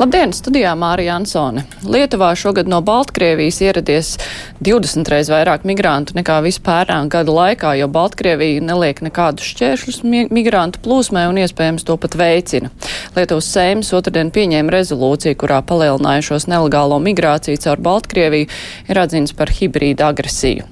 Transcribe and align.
Labdien, 0.00 0.30
studijā 0.32 0.70
Mārija 0.80 1.18
Ansone. 1.18 1.66
Lietuvā 1.84 2.30
šogad 2.32 2.68
no 2.72 2.78
Baltkrievijas 2.80 3.58
ieradies 3.60 4.14
20 4.64 5.10
reiz 5.12 5.28
vairāk 5.28 5.66
migrantu 5.68 6.16
nekā 6.16 6.38
vispērnā 6.46 7.02
gada 7.12 7.34
laikā, 7.36 7.74
jo 7.76 7.88
Baltkrievija 7.92 8.62
neliek 8.64 9.02
nekādus 9.04 9.50
šķēršļus 9.52 10.00
migrantu 10.32 10.80
plūsmai 10.86 11.26
un 11.28 11.42
iespējams 11.42 11.84
to 11.84 11.98
pat 12.00 12.16
veicina. 12.16 12.72
Lietuvas 13.12 13.52
Seimas 13.52 13.92
otrdien 13.92 14.32
pieņēma 14.32 14.72
rezolūciju, 14.72 15.36
kurā 15.36 15.60
palielinājušos 15.68 16.48
nelegālo 16.48 16.96
migrāciju 17.04 17.60
caur 17.60 17.84
Baltkrieviju 17.84 18.48
ir 18.88 19.02
atzīts 19.04 19.36
par 19.36 19.52
hibrīdu 19.52 20.08
agresiju. 20.08 20.64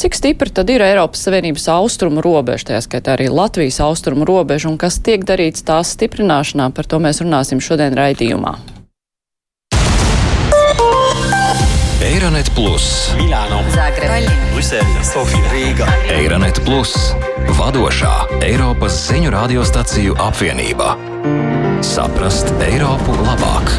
Cik 0.00 0.16
stipra 0.16 0.48
tad 0.48 0.72
ir 0.72 0.80
Eiropas 0.80 1.20
Savienības 1.26 1.68
austrumu 1.74 2.24
robeža, 2.24 2.70
tajā 2.70 2.80
skaitā 2.88 3.18
arī 3.18 3.28
Latvijas 3.28 3.82
austrumu 3.84 4.24
robeža, 4.28 4.70
un 4.72 4.80
kas 4.80 4.96
tiek 5.04 5.28
darīts 5.28 5.66
tās 5.68 5.92
stiprināšanā, 5.98 6.72
par 6.72 6.88
to 6.88 7.02
mēs 7.02 7.20
runāsim 7.20 7.60
šodien 7.60 7.92
raidījumā. 7.98 8.61
Eironet 12.02 12.50
Plus, 12.54 13.14
Milāno, 13.14 13.60
Zagreba, 13.70 14.16
Brisele, 14.50 15.02
Sofija, 15.06 15.50
Rīga. 15.52 15.86
Eironet 16.10 16.58
Plus, 16.66 16.96
vadošā 17.54 18.40
Eiropas 18.42 18.96
ziņu 19.06 19.30
radiostaciju 19.30 20.16
apvienība. 20.18 20.96
Saprast 21.86 22.50
Eiropu 22.66 23.14
labāk! 23.22 23.70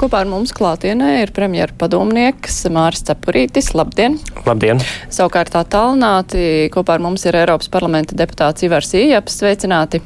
Kopā 0.00 0.24
ar 0.24 0.32
mums 0.32 0.50
klātienē 0.56 1.12
ir 1.20 1.30
premjera 1.36 1.76
padomnieks 1.78 2.64
Māris 2.74 3.06
Cepurītis. 3.06 3.70
Labdien! 3.78 4.18
Labdien! 4.48 4.82
Savukārt 5.14 5.54
attālināti 5.60 6.72
kopā 6.74 6.98
ar 6.98 7.06
mums 7.06 7.22
ir 7.30 7.38
Eiropas 7.38 7.70
parlamenta 7.70 8.18
deputāts 8.18 8.66
Ivars 8.66 8.90
Ījaps. 8.98 9.38
Sveicināti! 9.44 10.02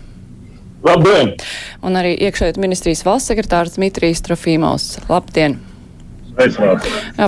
Labdien! 0.84 1.32
Un 1.80 1.96
arī 1.96 2.12
iekšējot 2.28 2.60
ministrijas 2.60 3.06
valsts 3.08 3.32
sekretārs 3.32 3.80
Dmitrijs 3.80 4.20
Trofīmovs. 4.28 4.92
Labdien! 5.08 5.56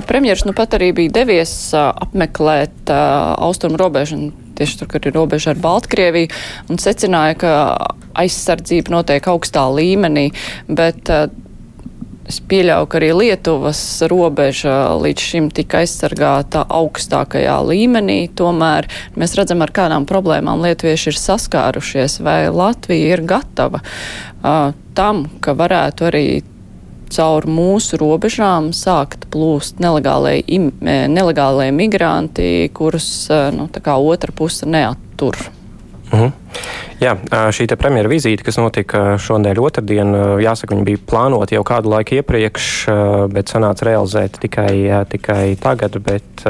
Premjers 0.07 0.45
nu 0.47 0.55
pat 0.57 0.77
arī 0.77 0.91
bija 0.95 1.15
devies 1.21 1.53
apmeklēt 1.75 2.91
austrumu 2.91 3.79
robežu, 3.81 4.31
tieši 4.57 4.81
tur, 4.81 4.91
kur 4.91 5.07
ir 5.07 5.15
robeža 5.15 5.53
ar 5.53 5.61
Baltkrieviju, 5.61 6.31
un 6.71 6.81
secināja, 6.81 7.37
ka 7.41 7.53
aizsardzība 8.21 8.93
notiek 8.93 9.27
augstā 9.31 9.65
līmenī, 9.73 10.29
bet 10.69 11.11
uh, 11.11 11.27
es 12.31 12.39
pieļauju, 12.47 12.87
ka 12.91 12.99
arī 12.99 13.09
Lietuvas 13.17 13.81
robeža 14.11 14.75
līdz 15.01 15.25
šim 15.31 15.49
tika 15.55 15.81
aizsargāta 15.81 16.63
augstākajā 16.71 17.57
līmenī. 17.67 18.19
Tomēr 18.37 18.87
mēs 19.19 19.35
redzam, 19.39 19.63
ar 19.65 19.73
kādām 19.75 20.07
problēmām 20.09 20.63
lietuvieši 20.63 21.11
ir 21.11 21.19
saskārušies, 21.19 22.19
vai 22.23 22.45
Latvija 22.53 23.17
ir 23.17 23.25
gatava 23.27 23.81
uh, 23.83 24.71
tam, 24.97 25.25
ka 25.43 25.55
varētu 25.57 26.07
arī 26.11 26.25
caur 27.11 27.47
mūsu 27.47 27.99
robežām 28.01 28.71
sākt 28.75 29.27
plūst 29.33 29.81
nelegālie, 29.83 30.39
im, 30.47 30.71
nelegālie 30.81 31.71
migranti, 31.75 32.69
kurus 32.73 33.29
nu, 33.55 33.69
otra 33.95 34.31
puse 34.35 34.65
neattur. 34.65 35.37
Uh 36.11 36.19
-huh. 36.19 36.31
Jā, 37.01 37.15
šī 37.55 37.65
premjera 37.79 38.09
vizīte, 38.09 38.43
kas 38.45 38.59
notika 38.61 39.17
šodien, 39.17 39.57
otrdien, 39.57 40.11
jāsaka, 40.43 40.75
viņa 40.75 40.83
bija 40.85 40.99
plānota 41.09 41.55
jau 41.55 41.63
kādu 41.63 41.89
laiku 41.89 42.19
iepriekš, 42.19 42.67
bet 43.33 43.49
sanāca 43.49 43.87
realizēt 43.87 44.37
tikai, 44.43 45.05
tikai 45.09 45.55
tagad. 45.55 45.97
Bet 46.05 46.43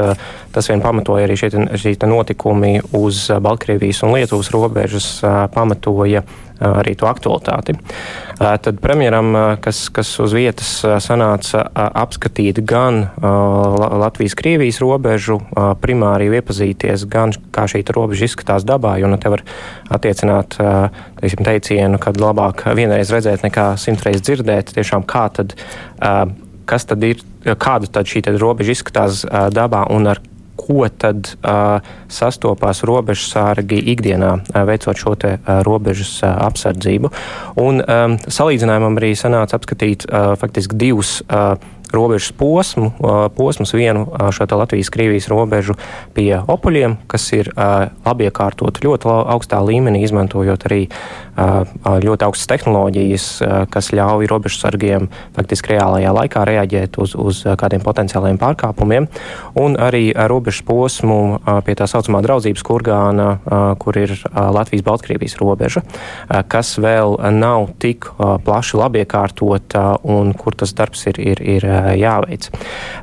tas 0.52 0.68
vien 0.68 0.82
pamatoja 0.84 1.24
arī 1.24 1.38
šie, 1.40 1.96
notikumi 2.04 2.80
uz 2.92 3.30
Baltkrievijas 3.40 4.02
un 4.02 4.12
Lietuvas 4.12 4.50
robežas, 4.50 5.22
pamatoja 5.54 6.22
arī 6.62 6.94
to 6.98 7.08
aktualitāti. 7.10 7.74
Tad 8.38 8.78
premjeram, 8.82 9.58
kas, 9.62 9.84
kas 9.94 10.10
uz 10.22 10.34
vietas 10.34 10.70
sanāca 11.04 11.64
apskatīt 11.74 12.62
gan 12.66 13.04
Latvijas-Krievijas 14.02 14.80
robežu, 14.82 15.38
primāri 15.82 16.30
iepazīties, 16.32 17.06
gan 17.10 17.34
kā 17.54 17.66
šī 17.70 17.84
robeža 17.94 18.26
izskatās 18.30 18.66
dabā, 18.68 18.96
jo 19.02 19.10
nu 19.10 19.18
te 19.20 19.32
var 19.32 19.44
attiecināt 19.92 20.58
teiksim, 21.20 21.44
teicienu, 21.46 22.00
ka 22.02 22.14
labāk 22.16 22.66
vienreiz 22.78 23.12
redzēt 23.14 23.46
nekā 23.46 23.72
simtreiz 23.80 24.22
dzirdēt, 24.24 24.74
tiešām 24.74 25.06
kā 25.06 25.28
tad, 25.34 25.54
kas 26.66 26.88
tad 26.88 27.06
ir, 27.06 27.22
kāda 27.44 27.90
tad 27.90 28.10
šī 28.10 28.24
tad 28.26 28.38
robeža 28.42 28.76
izskatās 28.76 29.24
dabā 29.54 29.86
un 29.92 30.10
ar 30.14 30.22
ko 30.56 30.86
tad 30.88 31.32
uh, 31.40 31.82
sastopās 32.12 32.82
robežsārgi 32.86 33.80
ikdienā, 33.94 34.32
uh, 34.38 34.64
veicot 34.68 34.98
šo 34.98 35.14
te 35.18 35.36
uh, 35.38 35.60
robežas 35.66 36.14
uh, 36.22 36.34
apsardzību. 36.48 37.12
Un 37.62 37.82
um, 37.82 38.18
salīdzinājumam 38.22 38.98
arī 39.00 39.14
sanāca 39.18 39.58
apskatīt 39.58 40.08
uh, 40.08 40.34
faktiski 40.40 40.78
divus. 40.78 41.20
Uh, 41.28 41.56
robežas 41.92 42.32
posmu, 42.32 42.92
posmus, 43.36 43.72
vienu 43.76 44.06
šo 44.32 44.46
Latvijas-Krievijas 44.48 45.28
robežu 45.28 45.76
pie 46.16 46.40
opoļiem, 46.40 46.96
kas 47.06 47.28
ir 47.36 47.52
labi 47.52 48.28
iekārtot 48.28 48.80
ļoti 48.84 49.12
augstā 49.12 49.60
līmenī, 49.60 50.02
izmantojot 50.06 50.66
arī 50.68 50.86
ļoti 51.36 52.26
augstas 52.26 52.50
tehnoloģijas, 52.50 53.26
kas 53.72 53.90
ļauj 53.96 54.28
robežsargiem 54.28 55.08
faktiski 55.36 55.74
reālajā 55.74 56.12
laikā 56.12 56.44
reaģēt 56.48 56.98
uz, 57.00 57.14
uz 57.16 57.42
kādiem 57.58 57.80
potenciāliem 57.84 58.36
pārkāpumiem, 58.40 59.08
un 59.56 59.76
arī 59.80 60.10
robežas 60.12 60.64
posmu 60.68 61.40
pie 61.64 61.76
tā 61.78 61.88
saucamā 61.88 62.20
draudzības 62.24 62.64
kurgāna, 62.66 63.28
kur 63.80 63.96
ir 64.00 64.14
Latvijas-Baltkrievijas 64.32 65.38
robeža, 65.40 65.84
kas 66.52 66.74
vēl 66.82 67.16
nav 67.38 67.70
tik 67.80 68.10
plaši 68.18 68.80
labi 68.80 69.02
iekārtota 69.06 69.86
un 70.04 70.34
kur 70.36 70.56
tas 70.58 70.74
darbs 70.76 71.06
ir, 71.08 71.20
ir, 71.20 71.40
ir 71.40 71.66
jāveic. 71.96 72.50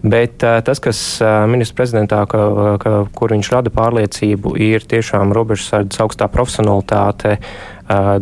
Bet 0.06 0.38
tas, 0.40 0.84
kas 0.84 1.02
ministrs 1.50 1.78
prezidentā, 1.78 2.22
ka, 2.30 2.46
ka, 2.82 2.96
kur 3.16 3.34
viņš 3.34 3.52
rada 3.56 3.74
pārliecību, 3.74 4.54
ir 4.62 4.86
tiešām 4.90 5.34
robežsardzes 5.36 6.06
augstā 6.06 6.30
profesionalitāte 6.32 7.40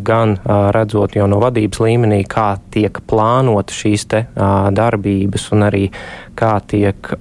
gan 0.08 0.38
redzot 0.76 1.18
jau 1.18 1.28
no 1.28 1.42
vadības 1.44 1.82
līmenī, 1.84 2.22
kā 2.30 2.54
tiek 2.72 3.02
plānota 3.10 3.76
šīs 3.76 4.06
te 4.08 4.24
darbības 4.78 5.50
un 5.56 5.68
arī 5.68 5.88
kā 6.40 6.58
tiek 6.72 7.12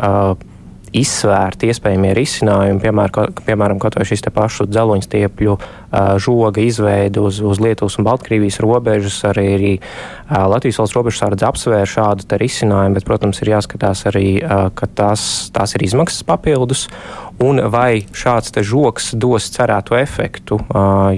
izsvērti 0.97 1.71
iespējamie 1.71 2.13
risinājumi, 2.17 2.81
piemēram, 2.81 3.35
piemēram 3.47 3.81
kaut 3.83 3.99
vai 3.99 4.07
šis 4.09 4.25
te 4.25 4.33
pašu 4.35 4.67
dzeloņstiepļu 4.71 5.57
žoga 6.23 6.63
izveidi 6.63 7.21
uz, 7.23 7.41
uz 7.45 7.61
Lietuvas 7.63 7.99
un 8.01 8.07
Baltkrievijas 8.07 8.61
robežas, 8.65 9.19
arī, 9.29 9.47
arī 9.57 9.73
Latvijas 10.31 10.81
valsts 10.81 10.97
robežsardze 10.97 11.49
apsvēr 11.49 11.91
šādu 11.91 12.29
te 12.29 12.41
risinājumu, 12.41 12.97
bet, 12.97 13.07
protams, 13.09 13.43
ir 13.43 13.53
jāskatās 13.57 14.07
arī, 14.11 14.27
ka 14.79 14.91
tās, 14.99 15.27
tās 15.55 15.77
ir 15.77 15.87
izmaksas 15.89 16.27
papildus 16.27 16.87
un 17.43 17.61
vai 17.73 18.07
šāds 18.17 18.55
te 18.55 18.65
žoks 18.65 19.13
dos 19.19 19.51
cerēto 19.53 19.99
efektu, 19.99 20.61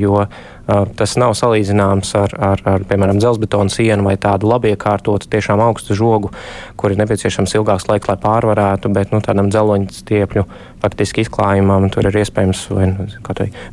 jo 0.00 0.24
Tas 0.68 1.14
nav 1.16 1.32
salīdzināms 1.32 2.10
ar, 2.18 2.34
ar, 2.44 2.62
ar 2.68 2.82
piemēram, 2.88 3.16
dzelzbetonu 3.22 3.72
sienu 3.72 4.04
vai 4.04 4.18
tādu 4.20 4.50
labi 4.50 4.74
iekārtotu, 4.74 5.30
tiešām 5.32 5.62
augstu 5.64 5.96
žogu, 5.96 6.28
kur 6.76 6.92
ir 6.92 7.00
nepieciešams 7.00 7.56
ilgāks 7.56 7.88
laiks, 7.88 8.10
lai 8.10 8.18
pārvarētu, 8.20 8.90
bet 8.92 9.14
nu, 9.14 9.22
tādam 9.24 9.48
dzeloņa 9.48 9.96
stiepļu 9.96 10.44
faktiski 10.82 11.24
izklājumam 11.24 11.88
tur 11.94 12.10
ir 12.10 12.20
iespējams 12.20 12.66
vai 12.76 12.90
nu, 12.92 13.08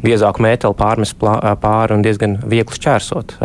biezāku 0.06 0.46
mēteli 0.48 0.80
pārmest 0.80 1.20
pāri 1.20 1.98
un 1.98 2.06
diezgan 2.06 2.40
viegli 2.48 2.80
šķērsot. 2.80 3.38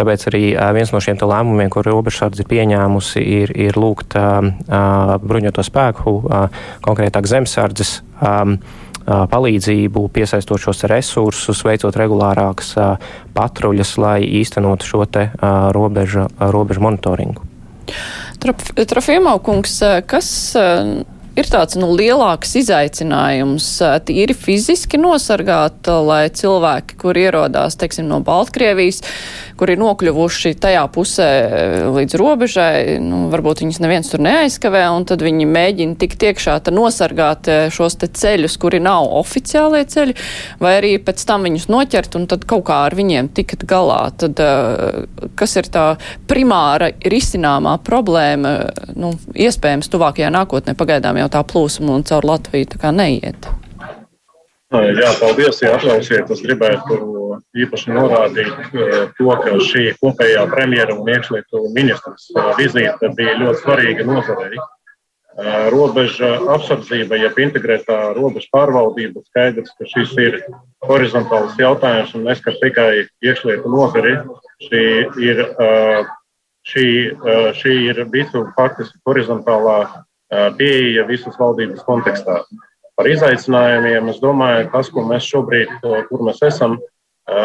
Tāpēc 0.00 0.28
arī 0.32 0.44
viens 0.74 0.96
no 0.96 1.04
šiem 1.04 1.20
lēmumiem, 1.20 1.68
ko 1.68 1.84
robežsardze 1.84 2.46
ir 2.46 2.50
pieņēmusi, 2.50 3.20
ir, 3.42 3.52
ir 3.68 3.76
lūgt 3.76 4.16
bruņoto 4.16 5.68
spēku, 5.68 6.20
konkrētāk 6.86 7.28
zemesardzes 7.28 7.98
palīdzību, 9.10 10.06
piesaistot 10.14 10.62
šos 10.62 10.84
resursus, 10.90 11.64
veicot 11.66 11.96
regulārākas 11.98 12.74
patruļas, 13.36 13.94
lai 14.00 14.18
īstenotu 14.40 14.86
šo 14.86 15.06
te 15.10 15.28
robežu, 15.74 16.28
robežu 16.38 16.84
monitoringu. 16.86 17.46
Trofimov 18.40 19.42
kungs, 19.44 19.80
kas 20.08 20.30
ir 21.38 21.48
tāds 21.50 21.76
nu, 21.80 21.90
lielāks 21.96 22.54
izaicinājums 22.60 23.66
tīri 24.06 24.36
fiziski 24.36 25.00
nosargāt, 25.00 25.90
lai 26.06 26.24
cilvēki, 26.34 26.98
kur 27.00 27.18
ierodās 27.18 27.78
teiksim, 27.80 28.08
no 28.10 28.20
Baltkrievijas, 28.24 29.02
kur 29.60 29.70
ir 29.72 29.80
nokļuvuši 29.80 30.54
tajā 30.60 30.82
pusē 30.94 31.28
līdz 31.92 32.16
robežai, 32.20 32.96
nu, 33.04 33.26
varbūt 33.32 33.60
viņus 33.64 33.80
neviens 33.84 34.08
tur 34.08 34.22
neaizskavē, 34.24 34.86
un 34.96 35.04
tad 35.08 35.20
viņi 35.24 35.48
mēģina 35.50 35.98
tikt 36.00 36.24
iekšā, 36.30 36.56
tad 36.64 36.76
nosargāt 36.76 37.50
šos 37.74 37.98
te 38.00 38.08
ceļus, 38.08 38.56
kuri 38.62 38.80
nav 38.80 39.10
oficiālie 39.20 39.84
ceļi, 39.90 40.16
vai 40.62 40.74
arī 40.78 40.94
pēc 41.04 41.26
tam 41.28 41.44
viņus 41.48 41.68
noķert 41.72 42.16
un 42.16 42.26
tad 42.30 42.48
kaut 42.48 42.64
kā 42.70 42.80
ar 42.88 42.96
viņiem 42.96 43.28
tikt 43.36 43.66
galā. 43.68 44.00
Tad, 44.20 44.40
kas 45.36 45.56
ir 45.60 45.68
tā 45.72 45.86
primāra 46.30 46.92
risināmā 47.04 47.76
problēma, 47.84 48.56
nu, 48.96 49.12
iespējams, 49.36 49.92
tuvākajā 49.92 50.32
nākotnē 50.32 50.76
pagaidām 50.78 51.20
jau 51.20 51.30
tā 51.36 51.44
plūsma 51.44 51.98
un 51.98 52.06
caur 52.08 52.32
Latviju 52.32 52.72
tā 52.72 52.80
kā 52.80 52.94
neiet? 52.94 53.50
Jā, 54.70 55.10
paldies, 55.18 55.58
ja 55.64 55.74
atļausiet. 55.74 56.30
Es 56.30 56.44
gribētu 56.44 57.19
īpaši 57.58 57.94
norādīt 57.94 58.50
to, 59.18 59.30
ka 59.42 59.54
šī 59.66 59.86
kopējā 60.02 60.44
premjera 60.52 60.94
un 60.94 61.08
iekšlietu 61.10 61.64
ministrs 61.74 62.28
vizīte 62.58 63.10
bija 63.16 63.38
ļoti 63.40 63.62
svarīga 63.64 64.06
nozarei. 64.06 64.60
Robeža 65.72 66.34
apsardzība, 66.52 67.16
jeb 67.16 67.38
integrētā 67.40 67.98
robeža 68.16 68.50
pārvaldība, 68.52 69.22
skaidrs, 69.30 69.70
ka 69.78 69.86
šis 69.88 70.12
ir 70.20 70.38
horizontāls 70.84 71.54
jautājums 71.58 72.12
un 72.18 72.26
neskar 72.28 72.58
tikai 72.60 73.06
iekšlietu 73.24 73.70
nozari. 73.70 74.16
Šī 74.66 74.82
ir, 75.22 75.44
šī, 76.70 76.86
šī 77.56 77.76
ir 77.88 78.02
visu 78.12 78.44
faktiski 78.58 79.00
horizontālā 79.08 79.78
pieeja 80.58 81.06
visas 81.08 81.38
valdības 81.40 81.86
kontekstā 81.86 82.42
par 82.98 83.08
izaicinājumiem. 83.08 84.10
Es 84.12 84.20
domāju, 84.20 84.68
tas, 84.74 84.90
ko 84.92 85.06
mēs 85.08 85.24
šobrīd, 85.30 85.72
kur 86.10 86.26
mēs 86.26 86.42
esam, 86.50 86.76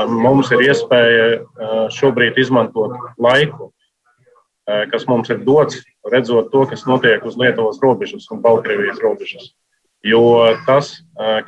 mums 0.10 0.52
ir 0.54 0.66
iespēja 0.68 1.90
šobrīd 1.94 2.40
izmantot 2.42 2.96
laiku, 3.22 3.72
kas 4.66 5.06
mums 5.10 5.30
ir 5.30 5.44
dots, 5.46 5.82
redzot 6.12 6.52
to, 6.54 6.66
kas 6.70 6.86
notiek 6.90 7.26
uz 7.26 7.38
Lietuvas 7.38 7.82
robežas 7.84 8.26
un 8.34 8.42
Baltkrievijas 8.42 9.02
robežas. 9.04 9.52
Jo 10.06 10.54
tas, 10.68 11.00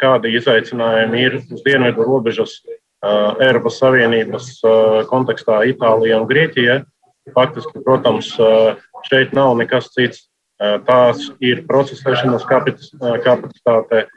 kādi 0.02 0.34
izaicinājumi 0.38 1.24
ir 1.26 1.40
uz 1.42 1.62
dienvidu 1.66 2.06
robežas 2.06 2.60
Eiropas 3.04 3.78
Savienības 3.82 4.56
kontekstā 5.10 5.62
Itālijā 5.70 6.22
un 6.22 6.30
Grieķijā, 6.30 6.82
faktiski, 7.36 7.84
protams, 7.86 8.32
šeit 9.10 9.36
nav 9.38 9.54
nekas 9.60 9.92
cits 9.94 10.26
Tās 10.58 11.28
ir 11.44 11.62
procesēšanas 11.70 12.46
kapacitāte, 12.50 14.08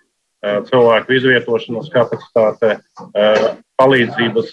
cilvēku 0.71 1.17
izvietošanas 1.19 1.91
kapacitāte, 1.93 2.79
palīdzības 3.81 4.53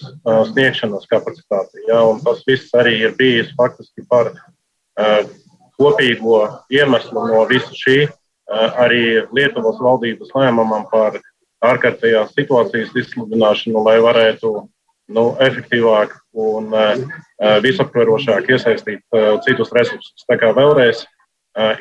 sniegšanas 0.50 1.04
kapacitāte. 1.10 1.84
Ja, 1.88 2.00
tas 2.24 2.40
viss 2.48 2.72
arī 2.76 2.96
ir 3.04 3.16
bijis 3.18 3.52
faktiski 3.58 4.06
par 4.08 4.32
kopīgo 5.78 6.40
iemeslu 6.72 7.26
no 7.28 7.44
visa 7.50 7.76
šī, 7.76 7.98
arī 8.80 9.02
Lietuvas 9.36 9.76
valdības 9.84 10.32
lēmumam 10.34 10.88
par 10.90 11.20
ārkārtējās 11.68 12.32
situācijas 12.38 12.96
izsludināšanu, 12.96 13.84
lai 13.84 13.98
varētu 14.02 14.54
nu, 15.14 15.24
efektīvāk 15.44 16.16
un 16.38 16.72
visaptverošāk 17.64 18.50
iesaistīt 18.54 19.04
citus 19.46 19.72
resursus. 19.76 20.26
Tā 20.28 20.40
kā 20.40 20.52
vēlreiz 20.56 21.04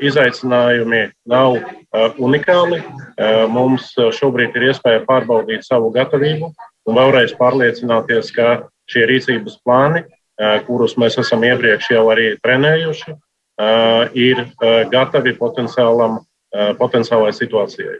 Izaicinājumi 0.01 1.03
nav 1.29 1.59
unikāli. 2.17 2.79
Mums 3.53 3.91
šobrīd 4.17 4.55
ir 4.57 4.71
iespēja 4.71 5.03
pārbaudīt 5.05 5.67
savu 5.67 5.91
gatavību 5.93 6.49
un 6.87 6.97
vēlreiz 6.97 7.35
pārliecināties, 7.39 8.31
ka 8.35 8.47
šie 8.87 9.05
rīcības 9.09 9.59
plāni, 9.65 10.05
kurus 10.67 10.95
mēs 11.01 11.17
esam 11.19 11.43
iepriekš 11.43 11.91
jau 11.95 12.05
arī 12.13 12.27
trenējuši, 12.45 13.15
ir 14.15 14.43
gatavi 14.93 15.33
potenciālai 15.41 17.31
situācijai. 17.35 17.97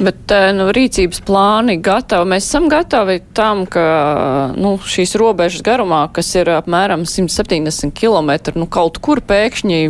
Bet 0.00 0.32
eh, 0.32 0.48
nu, 0.56 0.70
rīcības 0.72 1.20
plāni 1.26 1.76
gatavi. 1.84 2.28
Mēs 2.32 2.46
esam 2.48 2.68
gatavi 2.72 3.18
tam, 3.36 3.66
ka 3.68 3.82
nu, 4.56 4.74
šīs 4.80 5.12
robežas 5.20 5.64
garumā, 5.66 6.06
kas 6.16 6.30
ir 6.38 6.48
apmēram 6.54 7.04
170 7.08 7.92
km, 7.98 8.32
nu, 8.56 8.68
kaut 8.72 8.96
kur 9.04 9.20
pēkšņi 9.28 9.82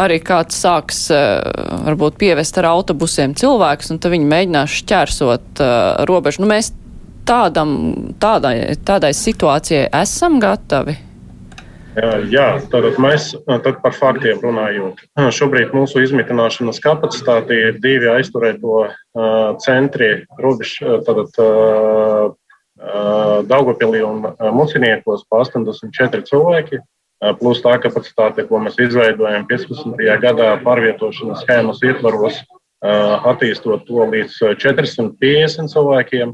arī 0.00 0.18
kāds 0.26 0.58
sāks 0.64 1.04
eh, 1.14 1.46
varbūt 1.86 2.18
pievest 2.18 2.58
ar 2.58 2.72
autobusiem 2.72 3.36
cilvēkus, 3.38 3.94
un 3.94 4.02
tad 4.02 4.16
viņi 4.16 4.30
mēģinās 4.30 4.76
šķērsot 4.82 5.62
uh, 5.62 6.04
robežu. 6.08 6.42
Nu, 6.42 6.50
mēs 6.50 6.72
tādam, 7.30 7.70
tādai, 8.22 8.74
tādai 8.86 9.12
situācijai 9.14 9.86
esam 10.02 10.40
gatavi. 10.42 10.96
Jā, 12.30 12.60
tātad 12.70 13.00
mēs 13.02 13.32
tad 13.64 13.80
par 13.82 13.94
faktiem 13.96 14.38
runājot. 14.44 15.00
Šobrīd 15.34 15.72
mūsu 15.74 16.04
izmitināšanas 16.04 16.78
kapacitāte 16.84 17.56
ir 17.56 17.80
divi 17.82 18.06
aizturēto 18.12 18.84
centri, 19.64 20.12
robežu, 20.38 21.00
tātad 21.06 22.38
Daugopilī 23.50 24.00
un 24.06 24.22
Muciniekos 24.54 25.26
pa 25.28 25.42
84 25.42 26.22
cilvēki, 26.30 26.78
plus 27.42 27.60
tā 27.60 27.74
kapacitāte, 27.82 28.46
ko 28.48 28.62
mēs 28.62 28.78
izveidojam 28.80 29.44
15. 29.50 29.98
gadā 30.22 30.54
pārvietošanas 30.62 31.42
schēmas 31.44 31.82
ietvaros, 31.84 32.38
attīstot 32.80 33.84
to 33.90 34.06
līdz 34.14 34.38
450 34.62 35.74
cilvēkiem, 35.74 36.32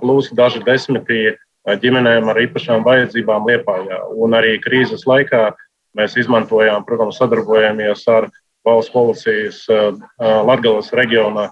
plus 0.00 0.30
daži 0.36 0.62
desmitie 0.66 1.36
ģimenēm 1.64 2.28
ar 2.28 2.40
īpašām 2.44 2.84
vajadzībām 2.84 3.46
Liepājā. 3.48 4.02
Un 4.14 4.36
arī 4.36 4.58
krīzes 4.62 5.06
laikā 5.08 5.54
mēs 5.96 6.16
izmantojām, 6.20 6.84
protams, 6.84 7.18
sadarbojamies 7.18 8.02
ar 8.12 8.28
valsts 8.66 8.92
policijas 8.92 9.64
Latgales 10.20 10.92
reģiona 10.92 11.50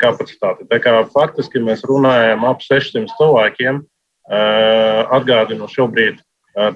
kapacitāti. 0.00 0.66
Tā 0.70 0.80
kā 0.82 0.96
faktiski 1.14 1.62
mēs 1.62 1.84
runājam 1.86 2.46
ap 2.48 2.62
600 2.64 3.10
cilvēkiem. 3.18 3.84
Atgādinu, 4.30 5.68
šobrīd 5.70 6.18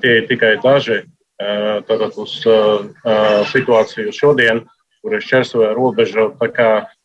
tie 0.02 0.12
ir 0.20 0.28
tikai 0.30 0.56
daži 0.62 1.02
tātad 1.88 2.14
uz 2.18 2.36
situāciju 3.50 4.14
šodien, 4.14 4.62
kur 5.02 5.14
ir 5.14 5.22
šķērsoja 5.22 5.72
robeža. 5.76 6.30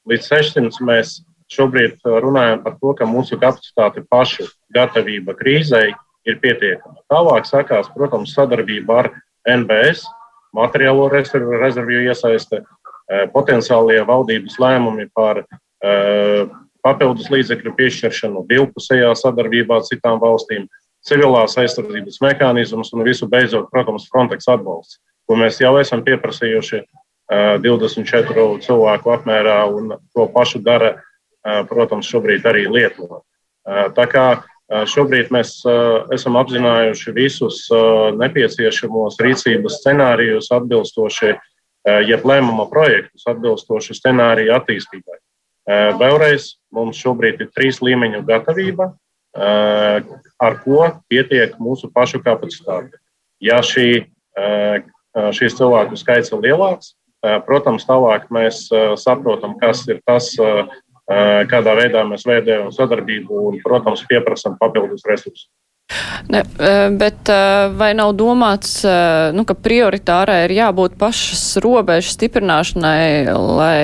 Līdz 0.09 0.29
600 0.29 0.85
mēs 0.85 1.19
Šobrīd 1.49 1.97
uh, 2.03 2.19
runājam 2.23 2.61
par 2.65 2.77
to, 2.81 2.93
ka 2.97 3.07
mūsu 3.09 3.39
kapacitāte 3.41 4.03
pašu 4.09 4.47
gatavība 4.75 5.35
krīzei 5.37 5.93
ir 6.27 6.39
pietiekama. 6.43 6.99
Tālāk 7.11 7.49
sakās, 7.49 7.89
protams, 7.95 8.35
sadarbība 8.37 9.01
ar 9.03 9.11
NBS, 9.49 10.05
materiālo 10.55 11.07
rezervju, 11.09 12.03
iesaiste, 12.09 12.61
uh, 12.61 13.25
potenciālie 13.33 14.01
valdības 14.05 14.59
lēmumi 14.61 15.09
par 15.15 15.43
uh, 15.43 16.51
papildus 16.85 17.31
līdzekļu 17.33 17.73
piešķiršanu 17.75 18.45
divpusējā 18.49 19.09
sadarbībā 19.17 19.81
ar 19.81 19.87
citām 19.89 20.21
valstīm, 20.21 20.69
civilās 21.05 21.57
aizsardzības 21.59 22.21
mehānismus 22.23 22.93
un 22.93 23.05
visu 23.07 23.27
beidzot, 23.31 23.69
protams, 23.73 24.07
Frontex 24.11 24.47
atbalsts, 24.51 24.99
ko 25.27 25.37
mēs 25.39 25.59
jau 25.63 25.75
esam 25.79 26.03
pieprasījuši 26.05 26.83
24 27.29 28.45
cilvēku 28.65 29.11
apmērā, 29.13 29.59
un 29.69 29.93
to 30.15 30.25
pašu 30.33 30.63
dara 30.65 30.95
protams, 31.43 32.09
šobrīd 32.09 32.45
arī 32.49 32.65
Lietuva. 32.69 33.21
Tā 33.95 34.05
kā 34.09 34.25
šobrīd 34.69 35.31
mēs 35.33 35.55
esam 36.13 36.37
apzinājuši 36.39 37.13
visus 37.15 37.63
nepieciešamos 38.19 39.17
rīcības 39.23 39.79
scenārijus 39.81 40.51
atbilstoši, 40.53 41.33
jeb 42.09 42.25
lēmuma 42.27 42.67
projektus 42.69 43.25
atbilstoši 43.29 43.97
scenāriju 43.97 44.53
attīstībai. 44.57 45.17
Vēlreiz 45.99 46.55
mums 46.73 46.97
šobrīd 47.01 47.43
ir 47.43 47.51
trīs 47.55 47.79
līmeņu 47.85 48.23
gatavība, 48.27 48.91
ar 49.37 50.55
ko 50.63 50.85
pietiek 51.09 51.53
mūsu 51.61 51.91
pašu 51.93 52.21
kapacitāte. 52.25 52.97
Ja 53.39 53.61
šī, 53.63 54.09
šīs 55.37 55.57
cilvēku 55.59 55.97
skaits 55.99 56.33
ir 56.33 56.41
lielāks, 56.43 56.95
protams, 57.45 57.85
tālāk 57.87 58.27
mēs 58.33 58.65
saprotam, 58.99 59.57
kas 59.61 59.85
ir 59.87 60.01
tas 60.07 60.31
kādā 61.49 61.73
veidā 61.79 62.03
mēs 62.05 62.27
veidojam 62.29 62.69
sadarbību 62.75 63.47
un, 63.49 63.57
protams, 63.63 64.05
pieprasām 64.09 64.59
papildus 64.61 65.07
resursus. 65.09 65.49
Ne, 66.29 66.43
bet 66.93 67.29
vai 67.73 67.87
nav 67.97 68.11
domāts, 68.13 68.83
nu, 69.33 69.41
ka 69.49 69.55
prioritārai 69.57 70.43
ir 70.45 70.53
jābūt 70.53 70.99
pašas 71.01 71.41
robežas 71.63 72.13
stiprināšanai, 72.13 73.33
lai 73.33 73.79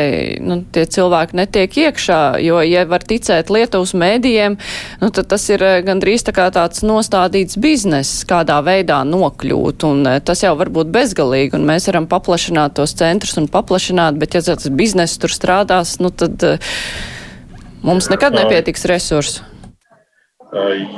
nu, 0.46 0.60
tie 0.70 0.84
cilvēki 0.86 1.40
netiek 1.40 1.80
iekšā, 1.86 2.20
jo, 2.46 2.60
ja 2.62 2.86
var 2.90 3.02
ticēt 3.10 3.50
Lietuvas 3.50 3.96
mēdījiem, 3.98 4.60
nu, 5.02 5.10
tad 5.10 5.32
tas 5.34 5.48
ir 5.50 5.66
gandrīz 5.88 6.28
tā 6.28 6.36
kā 6.38 6.46
tāds 6.54 6.86
nostādīts 6.86 7.58
bizness, 7.58 8.22
kādā 8.30 8.60
veidā 8.68 9.02
nokļūt, 9.10 9.90
un 9.90 10.06
tas 10.22 10.46
jau 10.46 10.54
var 10.62 10.70
būt 10.78 10.94
bezgalīgi, 10.94 11.58
un 11.58 11.66
mēs 11.66 11.90
varam 11.90 12.06
paplašināt 12.12 12.78
tos 12.78 12.94
centrus 13.02 13.42
un 13.42 13.50
paplašināt, 13.50 14.22
bet 14.22 14.38
ja 14.38 14.46
tas 14.46 14.70
bizness 14.70 15.18
tur 15.18 15.34
strādās, 15.34 15.98
nu, 16.04 16.14
tad 16.14 16.38
Mums 17.86 18.10
nekad 18.10 18.34
nepietiks 18.34 18.88
resursu. 18.90 19.44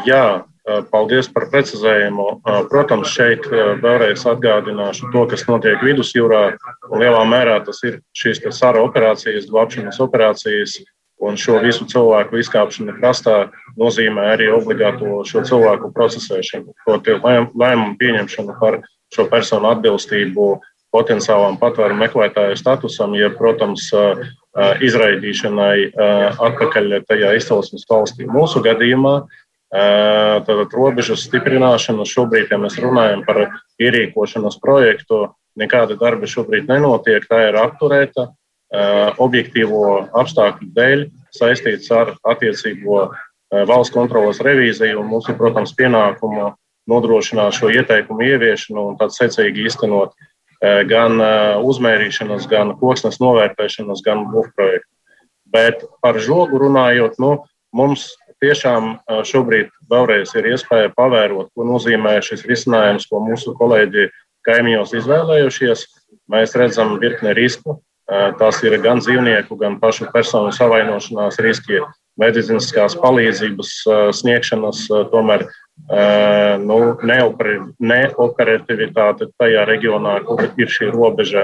Jā, 0.08 0.46
Paldies 0.92 1.30
par 1.32 1.46
precizējumu. 1.48 2.26
Protams, 2.68 3.08
šeit 3.16 3.46
vēlreiz 3.48 4.26
atgādināšu 4.28 5.08
to, 5.14 5.24
kas 5.32 5.46
notiek 5.48 5.80
vidusjūrā. 5.84 6.42
Lielā 6.92 7.24
mērā 7.30 7.62
tas 7.64 7.80
ir 7.88 8.02
šīs 8.18 8.44
sara 8.52 8.82
operācijas, 8.84 9.48
glābšanas 9.48 10.02
operācijas, 10.04 10.76
un 11.24 11.40
šo 11.40 11.62
visu 11.64 11.88
cilvēku 11.88 12.42
izkāpšana 12.42 12.98
krastā 13.00 13.38
nozīmē 13.80 14.28
arī 14.34 14.52
obligāto 14.52 15.24
šo 15.26 15.46
cilvēku 15.48 15.94
procesēšanu, 15.96 16.76
proti, 16.84 17.16
lēmumu 17.24 17.96
pieņemšanu 18.02 18.58
par 18.60 18.82
šo 19.16 19.30
personu 19.32 19.72
atbilstību 19.72 20.50
potenciālam 20.92 21.56
patvēru 21.62 21.96
meklētāju 21.96 22.60
statusam, 22.60 23.16
ja, 23.16 23.32
protams, 23.32 23.88
izraidīšanai 24.58 25.92
atpakaļ 26.50 27.02
tajā 27.10 27.36
izcelsmes 27.38 27.86
valstī. 27.90 28.26
Mūsu 28.30 28.64
gadījumā 28.66 29.20
Tātad 29.68 30.72
robežas 30.72 31.26
stiprināšanu 31.28 32.06
šobrīd, 32.08 32.48
ja 32.52 32.60
mēs 32.62 32.78
runājam 32.80 33.26
par 33.28 33.42
ierīkošanas 33.84 34.62
projektu, 34.64 35.26
nekāda 35.60 35.98
darba 36.00 36.30
šobrīd 36.30 36.70
nenotiek. 36.72 37.26
Tā 37.28 37.50
ir 37.50 37.60
apturēta 37.60 38.30
objektīvo 39.20 40.08
apstākļu 40.16 40.72
dēļ, 40.76 41.04
saistīts 41.36 41.92
ar 41.92 42.16
attiecīgo 42.24 43.10
valsts 43.68 43.96
kontrolas 43.96 44.40
revīziju 44.44 45.02
un 45.02 45.12
mūsu, 45.12 45.36
protams, 45.36 45.76
pienākumu 45.76 46.54
nodrošināt 46.88 47.60
šo 47.60 47.72
ieteikumu 47.76 48.24
ieviešanu 48.24 48.90
un 48.94 48.98
tad 49.00 49.12
secīgi 49.12 49.68
iztenot 49.68 50.16
gan 50.62 51.20
uzmērīšanas, 51.62 52.48
gan 52.50 52.74
koksnes 52.80 53.20
novērtēšanas, 53.22 54.02
gan 54.06 54.26
būvprojektu. 54.32 54.90
Bet 55.54 55.84
par 56.04 56.18
žogu 56.20 56.60
runājot, 56.60 57.20
nu, 57.24 57.36
mums 57.76 58.10
tiešām 58.44 58.98
šobrīd 59.28 59.70
vēlreiz 59.92 60.34
ir 60.38 60.50
iespēja 60.54 60.92
pavērot, 60.98 61.50
ko 61.56 61.68
nozīmē 61.68 62.18
šis 62.26 62.46
risinājums, 62.50 63.08
ko 63.10 63.22
mūsu 63.24 63.54
kolēģi 63.58 64.10
kaimiņos 64.48 64.96
izvēlējušies. 65.02 65.86
Mēs 66.32 66.56
redzam 66.60 66.98
virkni 67.02 67.34
risku. 67.38 67.80
Tās 68.40 68.62
ir 68.64 68.78
gan 68.84 69.02
dzīvnieku, 69.04 69.58
gan 69.60 69.80
pašu 69.82 70.08
personu 70.14 70.54
savainošanās 70.56 71.42
riski, 71.44 71.82
medicīniskās 72.20 72.96
palīdzības 73.02 73.74
sniegšanas, 74.16 74.86
tomēr 75.12 75.44
nu, 76.68 76.78
neoperativitāte 77.08 79.30
tajā 79.40 79.64
reģionā, 79.70 80.14
kur 80.28 80.40
ir 80.58 80.70
šī 80.72 80.92
robeža. 80.96 81.44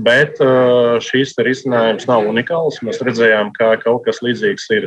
Bet 0.00 0.40
šīs 1.04 1.34
risinājums 1.38 2.06
nav 2.08 2.28
unikāls. 2.28 2.80
Mēs 2.84 3.02
redzējām, 3.04 3.52
ka 3.56 3.76
kaut 3.82 4.04
kas 4.08 4.22
līdzīgs 4.24 4.70
ir 4.76 4.84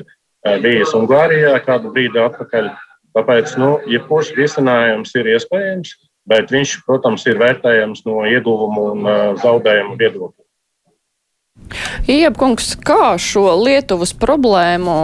bijis 0.63 0.95
Ungārijā 0.97 1.55
kādu 1.65 1.93
brīdi 1.93 2.19
atpakaļ. 2.21 2.65
Tāpēc, 3.13 3.57
nu, 3.61 3.75
jebkurš 3.85 4.33
risinājums 4.37 5.13
ir 5.15 5.25
iespējams, 5.35 5.89
bet 6.29 6.45
viņš, 6.53 6.69
protams, 6.87 7.25
ir 7.29 7.37
vērtējams 7.37 8.01
no 8.07 8.23
ieguvumu 8.25 8.81
un 8.93 8.99
zaudējumu 9.37 9.99
viedokļa. 9.99 10.41
Iepkungs, 12.09 12.73
kā 12.81 13.13
šo 13.21 13.53
Lietuvas 13.61 14.15
problēmu 14.17 14.95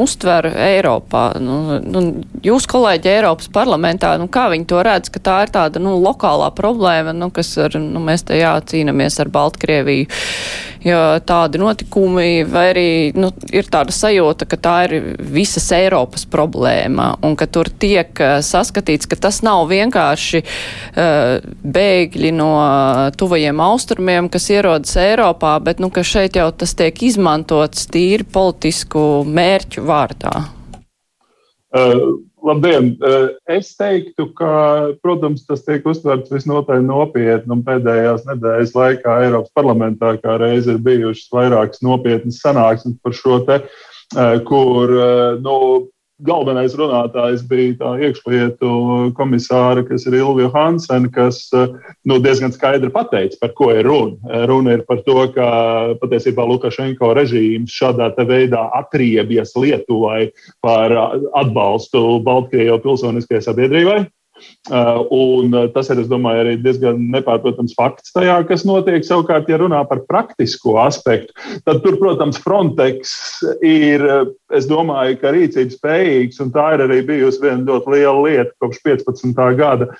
uztver 0.00 0.48
Eiropā? 0.52 1.24
Nu, 1.42 1.78
nu, 1.82 2.02
jūs 2.44 2.66
kolēģi 2.70 3.10
Eiropas 3.12 3.50
parlamentā, 3.52 4.14
nu, 4.20 4.28
kā 4.32 4.48
viņi 4.52 4.68
to 4.70 4.82
redz, 4.86 5.12
ka 5.12 5.22
tā 5.22 5.38
ir 5.46 5.54
tāda 5.54 5.82
nu, 5.82 5.96
lokālā 6.02 6.50
problēma, 6.56 7.14
nu, 7.16 7.30
kas 7.34 7.54
ar, 7.60 7.78
nu, 7.80 8.02
mēs 8.04 8.26
te 8.28 8.40
jācīnamies 8.40 9.20
ar 9.22 9.32
Baltkrieviju 9.32 10.08
ja 10.86 11.20
tādi 11.26 11.60
notikumi, 11.62 12.42
vai 12.48 12.64
arī 12.72 12.88
nu, 13.18 13.30
ir 13.54 13.68
tāda 13.72 13.94
sajūta, 13.94 14.48
ka 14.50 14.58
tā 14.60 14.76
ir 14.88 14.94
visas 15.18 15.68
Eiropas 15.76 16.24
problēma 16.30 17.12
un 17.26 17.36
ka 17.38 17.48
tur 17.50 17.70
tiek 17.70 18.10
eh, 18.22 18.38
saskatīts, 18.44 19.08
ka 19.10 19.18
tas 19.22 19.42
nav 19.46 19.64
vienkārši 19.70 20.42
uh, 20.42 21.38
bēgļi 21.62 22.32
no 22.34 22.50
tuvajiem 23.18 23.60
austrumiem, 23.62 24.28
kas 24.32 24.48
ierodas 24.52 24.96
Eiropā, 25.00 25.54
bet 25.64 25.80
nu, 25.82 25.90
ka 25.94 26.04
šeit 26.06 26.36
jau 26.38 26.48
tas 26.54 26.74
tiek 26.78 27.02
izmantots 27.06 27.86
tīri 27.92 28.26
politisku 28.26 29.22
mērķu 29.28 29.86
vārdā. 29.88 30.34
Uh. 31.72 32.31
Labdien! 32.42 32.96
Eh, 32.98 33.28
es 33.54 33.70
teiktu, 33.78 34.26
ka, 34.34 34.52
protams, 35.04 35.44
tas 35.46 35.62
tiek 35.62 35.84
uztverts 35.86 36.32
visnotaļ 36.32 36.82
nopietni, 36.88 37.54
un 37.54 37.62
pēdējās 37.66 38.24
nedēļas 38.26 38.74
laikā 38.74 39.16
Eiropas 39.28 39.54
parlamentā 39.54 40.16
kā 40.22 40.36
reiz 40.42 40.66
ir 40.70 40.80
bijušas 40.82 41.30
vairākas 41.34 41.84
nopietnas 41.86 42.40
sanāksmes 42.42 42.98
par 43.02 43.14
šo 43.14 43.38
te, 43.46 43.60
eh, 44.16 44.38
kur 44.48 44.90
eh, 44.96 45.38
nu, 45.44 45.56
galvenais 46.26 46.74
runātājs 46.78 47.42
bija 47.48 47.74
tā 47.80 47.92
iekšlietu 48.06 48.70
komisāra, 49.18 49.82
kas 49.86 50.06
ir 50.08 50.16
Ilvija 50.20 50.50
Hansen, 50.54 51.08
kas 51.14 51.44
nu, 51.52 52.18
diezgan 52.22 52.54
skaidri 52.54 52.92
pateica, 52.94 53.38
par 53.42 53.54
ko 53.58 53.70
ir 53.74 53.86
runa. 53.88 54.42
Runa 54.50 54.76
ir 54.76 54.86
par 54.88 55.02
to, 55.06 55.18
ka 55.34 55.48
patiesībā 56.02 56.46
Lukašenko 56.48 57.12
režīms 57.18 57.74
šādā 57.74 58.12
veidā 58.28 58.68
atriebjas 58.78 59.56
Lietuvai 59.58 60.30
par 60.64 60.94
atbalstu 61.38 62.20
Baltkrievijas 62.24 62.82
pilsoniskajai 62.86 63.46
sabiedrībai. 63.48 64.00
Uh, 64.70 65.02
un 65.10 65.54
uh, 65.56 65.64
tas 65.74 65.88
ir, 65.90 65.98
es 66.04 66.06
domāju, 66.10 66.44
arī 66.44 66.52
diezgan 66.62 67.00
nepārprotams 67.10 67.74
fakts 67.74 68.14
tajā, 68.14 68.36
kas 68.46 68.62
notiek. 68.68 69.02
Savukārt, 69.02 69.50
ja 69.50 69.58
runā 69.58 69.80
par 69.90 70.04
praktisko 70.06 70.76
aspektu, 70.84 71.34
tad 71.66 71.82
tur, 71.82 71.98
protams, 71.98 72.38
Frontex 72.42 73.16
ir, 73.66 74.06
uh, 74.06 74.30
es 74.54 74.68
domāju, 74.70 75.18
ka 75.18 75.34
rīcības 75.34 75.80
spējīgs, 75.80 76.38
un 76.44 76.54
tā 76.54 76.68
ir 76.76 76.86
arī 76.86 77.00
bijusi 77.10 77.42
viena 77.42 77.66
ļoti 77.72 77.96
liela 77.96 78.18
lieta 78.22 78.54
kopš 78.62 78.82
15. 78.86 79.42
gada 79.58 79.90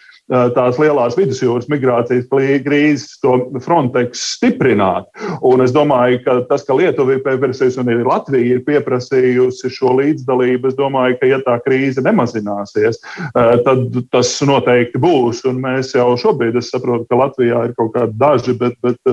tās 0.54 0.78
lielās 0.80 1.16
vidusjūras 1.18 1.66
migrācijas 1.68 2.28
krīzes, 2.64 3.18
to 3.20 3.34
Frontex 3.60 4.22
stiprināt. 4.36 5.10
Un 5.44 5.60
es 5.64 5.74
domāju, 5.74 6.22
ka 6.24 6.36
tas, 6.48 6.64
ka 6.64 6.76
Lietuva 6.78 7.16
ir 7.16 7.24
pieprasījusi 7.24 7.80
un 7.82 7.90
arī 7.92 8.06
Latvija 8.06 8.56
ir 8.56 8.62
pieprasījusi 8.64 9.72
šo 9.74 9.96
līdzdalību, 9.98 10.70
es 10.70 10.78
domāju, 10.78 11.18
ka 11.20 11.28
ja 11.28 11.40
tā 11.44 11.58
krīze 11.66 12.04
nemazināsies, 12.06 13.02
tad 13.34 14.00
tas 14.14 14.31
noteikti 14.48 15.00
būs. 15.02 15.42
Un 15.50 15.60
mēs 15.64 15.92
jau 15.96 16.12
šobrīd, 16.20 16.56
es 16.60 16.70
saprotu, 16.72 17.06
ka 17.10 17.18
Latvijā 17.20 17.66
ir 17.68 17.74
kaut 17.78 17.92
kādi 17.96 18.16
daži, 18.20 18.56
bet, 18.58 18.78
bet 18.84 19.12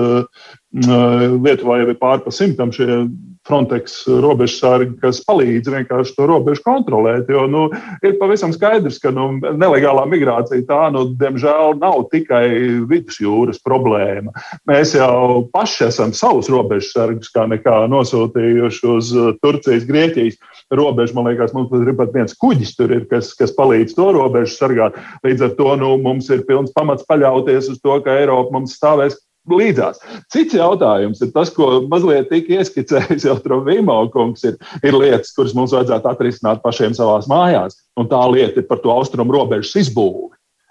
Lietuvā 0.72 1.80
jau 1.82 1.90
ir 1.90 1.98
pār 2.00 2.22
pa 2.24 2.32
simtam 2.34 2.72
šie 2.74 3.02
Frontex 3.48 4.02
robežsargi, 4.20 4.98
kas 5.00 5.22
palīdz 5.24 5.70
vienkārši 5.72 6.12
to 6.16 6.26
robežu 6.28 6.60
kontrolēt. 6.64 7.30
Jo 7.32 7.46
nu, 7.48 7.62
ir 8.04 8.18
pavisam 8.20 8.52
skaidrs, 8.52 8.98
ka 9.00 9.12
nu, 9.14 9.30
nelegālā 9.40 10.04
migrācija 10.10 10.66
tā, 10.68 10.80
nu, 10.92 11.06
diemžēl, 11.20 11.78
nav 11.80 12.04
tikai 12.12 12.44
vidusjūras 12.90 13.62
problēma. 13.64 14.34
Mēs 14.68 14.92
jau 14.98 15.46
paši 15.54 15.86
esam 15.88 16.12
savus 16.16 16.50
robežsargus 16.52 17.32
kā 17.32 17.46
nekā 17.48 17.86
nosūtījuši 17.90 18.84
uz 18.92 19.14
uh, 19.16 19.32
Turcijas, 19.40 19.88
Grieķijas 19.88 20.36
robežu. 20.76 21.16
Man 21.16 21.30
liekas, 21.30 21.56
mums 21.56 21.72
ir 21.80 21.94
pat 21.96 22.12
viens 22.14 22.36
kuģis 22.36 22.76
tur, 22.76 22.92
ir, 22.92 23.08
kas, 23.10 23.32
kas 23.38 23.56
palīdz 23.56 23.96
to 23.96 24.10
robežu 24.16 24.52
sargāt. 24.52 25.00
Līdz 25.24 25.48
ar 25.48 25.56
to 25.56 25.72
nu, 25.80 25.94
mums 26.04 26.28
ir 26.28 26.44
pilns 26.48 26.76
pamats 26.76 27.08
paļauties 27.08 27.72
uz 27.72 27.80
to, 27.80 27.96
ka 28.04 28.20
Eiropa 28.20 28.52
mums 28.58 28.76
stāvēs 28.76 29.16
līdzās. 29.48 30.00
Cits 30.32 30.56
jautājums 30.56 31.22
ir 31.24 31.32
tas, 31.34 31.52
ko 31.54 31.82
mazliet 31.90 32.28
tika 32.32 32.60
ieskicējis 32.60 33.28
jau 33.28 33.38
Trovīmo 33.44 34.02
kungs, 34.14 34.44
ir, 34.48 34.58
ir 34.84 34.98
lietas, 34.98 35.32
kuras 35.36 35.56
mums 35.56 35.74
vajadzētu 35.76 36.12
atrisināt 36.12 36.64
pašiem 36.64 36.96
savās 36.96 37.30
mājās. 37.30 37.78
Un 38.00 38.10
tā 38.10 38.20
lieta 38.32 38.62
ir 38.62 38.68
par 38.68 38.82
to 38.84 38.92
austrumu 38.94 39.34
robežas 39.36 39.76
izbūvi 39.80 40.30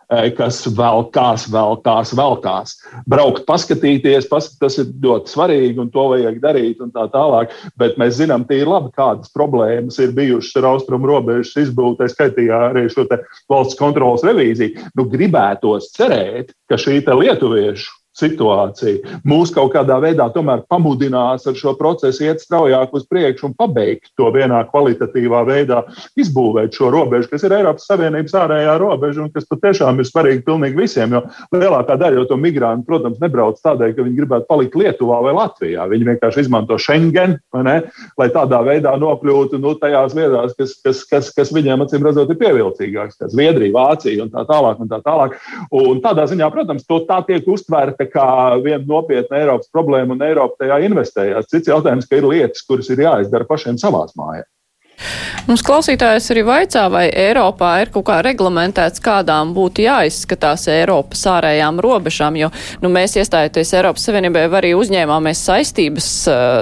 kas 0.09 0.63
vēl 0.73 1.05
kās, 1.13 1.45
vēl 1.53 1.77
kās, 1.85 2.13
vēl 2.17 2.37
kās. 2.41 2.75
Braukt, 3.09 3.43
paskatīties, 3.45 4.27
pas, 4.29 4.47
tas 4.57 4.79
ir 4.81 4.89
ļoti 5.03 5.29
svarīgi 5.29 5.83
un 5.83 5.91
to 5.93 6.07
vajag 6.13 6.39
darīt 6.41 6.81
un 6.81 6.89
tā 6.91 7.05
tālāk. 7.13 7.53
Bet 7.77 7.99
mēs 8.01 8.17
zinām 8.17 8.47
tīri 8.49 8.65
labi, 8.69 8.89
kādas 8.97 9.29
problēmas 9.35 9.99
ir 10.01 10.15
bijušas 10.17 10.57
ar 10.61 10.71
austrumu 10.73 11.11
robežas 11.11 11.53
izbūvi, 11.61 11.99
tā 11.99 12.09
skaitījā 12.09 12.63
arī 12.71 12.87
šo 12.89 13.05
valsts 13.49 13.77
kontrolas 13.77 14.25
revīziju. 14.25 14.89
Nu, 14.97 15.05
gribētos 15.09 15.93
cerēt, 15.93 16.55
ka 16.69 16.79
šī 16.79 17.03
lietuviešu 17.05 17.98
situācija 18.19 19.19
mūs 19.27 19.53
kaut 19.55 19.73
kādā 19.75 19.99
veidā 20.03 20.29
tomēr 20.33 20.63
pamudinās 20.71 21.47
ar 21.49 21.57
šo 21.57 21.73
procesu 21.79 22.25
iet 22.27 22.43
straujāk 22.43 22.93
uz 22.95 23.05
priekšu 23.09 23.49
un 23.49 23.55
pabeigt 23.57 24.11
to 24.19 24.29
vienā 24.35 24.61
kvalitatīvā 24.69 25.43
veidā, 25.47 25.83
izbūvēt 26.19 26.75
šo 26.75 26.91
robežu, 26.93 27.29
kas 27.31 27.45
ir 27.47 27.55
Eiropas 27.59 27.87
Savienības 27.89 28.35
ārējā 28.43 28.75
robeža 28.81 29.23
un 29.25 29.31
kas 29.33 29.47
patiešām 29.49 30.01
ir 30.01 30.09
svarīgi 30.09 30.45
pilnīgi 30.47 30.79
visiem. 30.79 31.15
Jo 31.15 31.23
lielākā 31.55 31.97
daļa 31.99 32.25
to 32.29 32.37
migrantu, 32.39 32.87
protams, 32.89 33.19
nebrauc 33.23 33.59
tādēļ, 33.63 33.95
ka 33.95 34.05
viņi 34.05 34.19
gribētu 34.21 34.49
palikt 34.49 34.77
Lietuvā 34.79 35.21
vai 35.25 35.35
Latvijā. 35.37 35.87
Viņi 35.91 36.09
vienkārši 36.11 36.45
izmanto 36.45 36.77
Schengen, 36.81 37.37
ne, 37.55 37.77
lai 38.19 38.29
tādā 38.35 38.61
veidā 38.65 38.95
nokļūtu 38.99 39.59
nu, 39.61 39.75
tajās 39.79 40.15
vietās, 40.17 40.55
kas, 40.57 40.75
kas, 40.83 41.03
kas, 41.09 41.31
kas 41.35 41.53
viņiem 41.55 41.85
acīm 41.85 42.05
redzot 42.05 42.31
ir 42.31 42.39
pievilcīgākas, 42.41 43.19
kā 43.19 43.31
Zviedrija, 43.31 43.75
Vācija 43.75 44.25
un 44.25 44.33
tā 44.33 44.45
tālāk. 44.49 44.79
Un 44.79 44.91
tā 44.91 44.99
tālāk. 45.05 45.37
Un 45.75 46.01
tādā 46.03 46.25
ziņā, 46.29 46.49
protams, 46.53 46.85
to 46.87 47.01
tā 47.09 47.19
tiek 47.27 47.47
uztvērta 47.49 48.08
kā 48.13 48.27
viena 48.63 48.83
nopietna 48.87 49.41
Eiropas 49.41 49.71
problēma, 49.73 50.15
un 50.15 50.23
Eiropa 50.25 50.63
tajā 50.63 50.79
investējās. 50.89 51.49
Cits 51.51 51.71
jautājums, 51.71 52.07
ka 52.09 52.19
ir 52.19 52.29
lietas, 52.29 52.65
kuras 52.67 52.89
ir 52.93 53.03
jāizdara 53.05 53.47
pašiem 53.49 53.79
savās 53.81 54.15
mājās. 54.19 54.49
Mums 55.47 55.63
klausītājs 55.65 56.27
arī 56.33 56.41
vaicā, 56.45 56.83
vai 56.91 57.05
Eiropā 57.07 57.71
ir 57.81 57.91
kaut 57.93 58.05
kā 58.09 58.17
reglamentēts, 58.25 59.01
kādām 59.03 59.53
būtu 59.55 59.85
jāizskatās 59.85 60.67
Eiropas 60.73 61.21
ārējām 61.31 61.79
robežām, 61.83 62.35
jo 62.39 62.49
nu, 62.83 62.91
mēs 62.93 63.15
iestājoties 63.21 63.71
Eiropas 63.79 64.09
Savienībai 64.09 64.45
arī 64.59 64.73
uzņēmāmies 64.77 65.45
saistības 65.49 66.09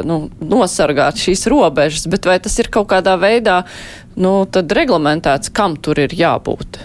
nu, 0.08 0.20
nosargāt 0.40 1.18
šīs 1.24 1.48
robežas, 1.52 2.06
bet 2.12 2.30
vai 2.30 2.38
tas 2.44 2.60
ir 2.62 2.70
kaut 2.74 2.92
kādā 2.94 3.18
veidā 3.20 3.64
nu, 4.22 4.44
reglamentēts, 4.54 5.52
kam 5.52 5.80
tur 5.82 6.06
ir 6.06 6.16
jābūt? 6.16 6.80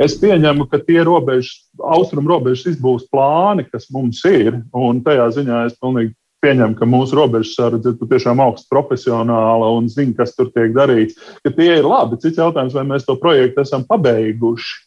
Es 0.00 0.14
pieņemu, 0.16 0.64
ka 0.72 0.78
tie 0.80 1.02
robežas, 1.04 1.66
austrumu 1.76 2.30
robežas 2.30 2.70
izbūs 2.72 3.04
plāni, 3.12 3.66
kas 3.68 3.90
mums 3.92 4.22
ir, 4.24 4.62
un 4.72 5.02
tajā 5.04 5.26
ziņā 5.36 5.58
es 5.68 5.76
pilnīgi 5.76 6.14
pieņem, 6.42 6.72
ka 6.78 6.88
mūsu 6.88 7.18
robežsardze 7.18 7.92
ir 7.92 8.08
tiešām 8.10 8.40
augsts 8.42 8.70
profesionāla 8.72 9.68
un 9.76 9.90
zina, 9.92 10.16
kas 10.16 10.32
tur 10.34 10.48
tiek 10.54 10.72
darīts, 10.74 11.18
ka 11.44 11.52
tie 11.52 11.76
ir 11.76 11.86
labi. 11.86 12.18
Cits 12.24 12.40
jautājums, 12.40 12.74
vai 12.74 12.86
mēs 12.88 13.04
to 13.06 13.18
projektu 13.20 13.62
esam 13.66 13.84
pabeiguši. 13.88 14.80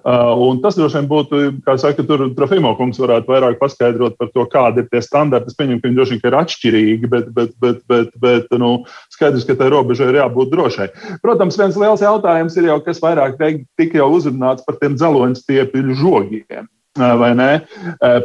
Uh, 0.00 0.56
tas 0.62 0.78
droši 0.78 1.00
vien 1.00 1.08
būtu, 1.10 1.40
kā 1.66 1.74
saka, 1.80 2.04
tur 2.06 2.26
Trofimo 2.36 2.72
kungs 2.78 3.00
varētu 3.02 3.32
vairāk 3.32 3.58
paskaidrot 3.60 4.16
par 4.20 4.30
to, 4.34 4.46
kādi 4.52 4.84
ir 4.84 4.88
tie 4.92 5.02
standarti. 5.04 5.52
Es 5.52 5.58
pieņemu, 5.58 5.82
ka 5.82 5.88
viņi 5.88 5.98
droši 5.98 6.16
vien 6.16 6.30
ir 6.30 6.38
atšķirīgi, 6.40 7.12
bet, 7.12 7.30
bet, 7.36 7.54
bet, 7.60 7.84
bet, 7.90 8.10
bet 8.22 8.58
nu, 8.60 8.72
skaidrs, 9.12 9.46
ka 9.48 9.58
tai 9.60 9.70
robežai 9.74 10.10
ir 10.12 10.20
jābūt 10.22 10.52
drošai. 10.54 10.90
Protams, 11.24 11.60
viens 11.60 11.78
liels 11.80 12.04
jautājums 12.04 12.58
ir 12.60 12.70
jau, 12.70 12.80
kas 12.86 13.02
vairāk 13.02 13.40
tika 13.80 14.02
jau 14.02 14.10
uzrunāts 14.16 14.66
par 14.66 14.80
tiem 14.80 14.96
dzeloņstiepļu 15.00 15.98
žogiem 16.00 16.68
vai 16.98 17.34
ne? 17.34 17.60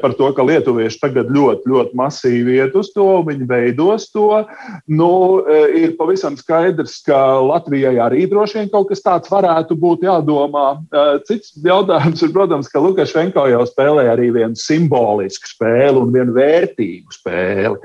Par 0.01 0.13
to, 0.17 0.31
ka 0.33 0.43
lietuvieši 0.45 0.97
tagad 1.03 1.29
ļoti, 1.33 1.69
ļoti 1.69 1.97
masīvi 1.97 2.57
iet 2.57 2.75
uz 2.77 2.89
to, 2.95 3.21
viņi 3.27 3.45
veidos 3.49 4.07
to. 4.09 4.41
Nu, 4.89 5.43
ir 5.77 5.93
pavisam 5.99 6.37
skaidrs, 6.39 6.97
ka 7.05 7.19
Latvijai 7.45 7.95
arī 8.01 8.25
droši 8.29 8.59
vien 8.59 8.71
kaut 8.73 8.89
kas 8.89 9.03
tāds 9.05 9.29
varētu 9.29 9.77
būt 9.77 10.07
jādomā. 10.07 10.65
Cits 11.29 11.53
jautājums 11.61 12.23
ir, 12.25 12.33
protams, 12.33 12.69
ka 12.71 12.81
Lukašenko 12.81 13.45
jau 13.51 13.61
spēlē 13.69 14.07
arī 14.15 14.31
vienu 14.33 14.57
simbolisku 14.57 15.51
spēli 15.51 16.01
un 16.01 16.15
vienu 16.15 16.33
vērtīgu 16.35 17.13
spēli. 17.13 17.77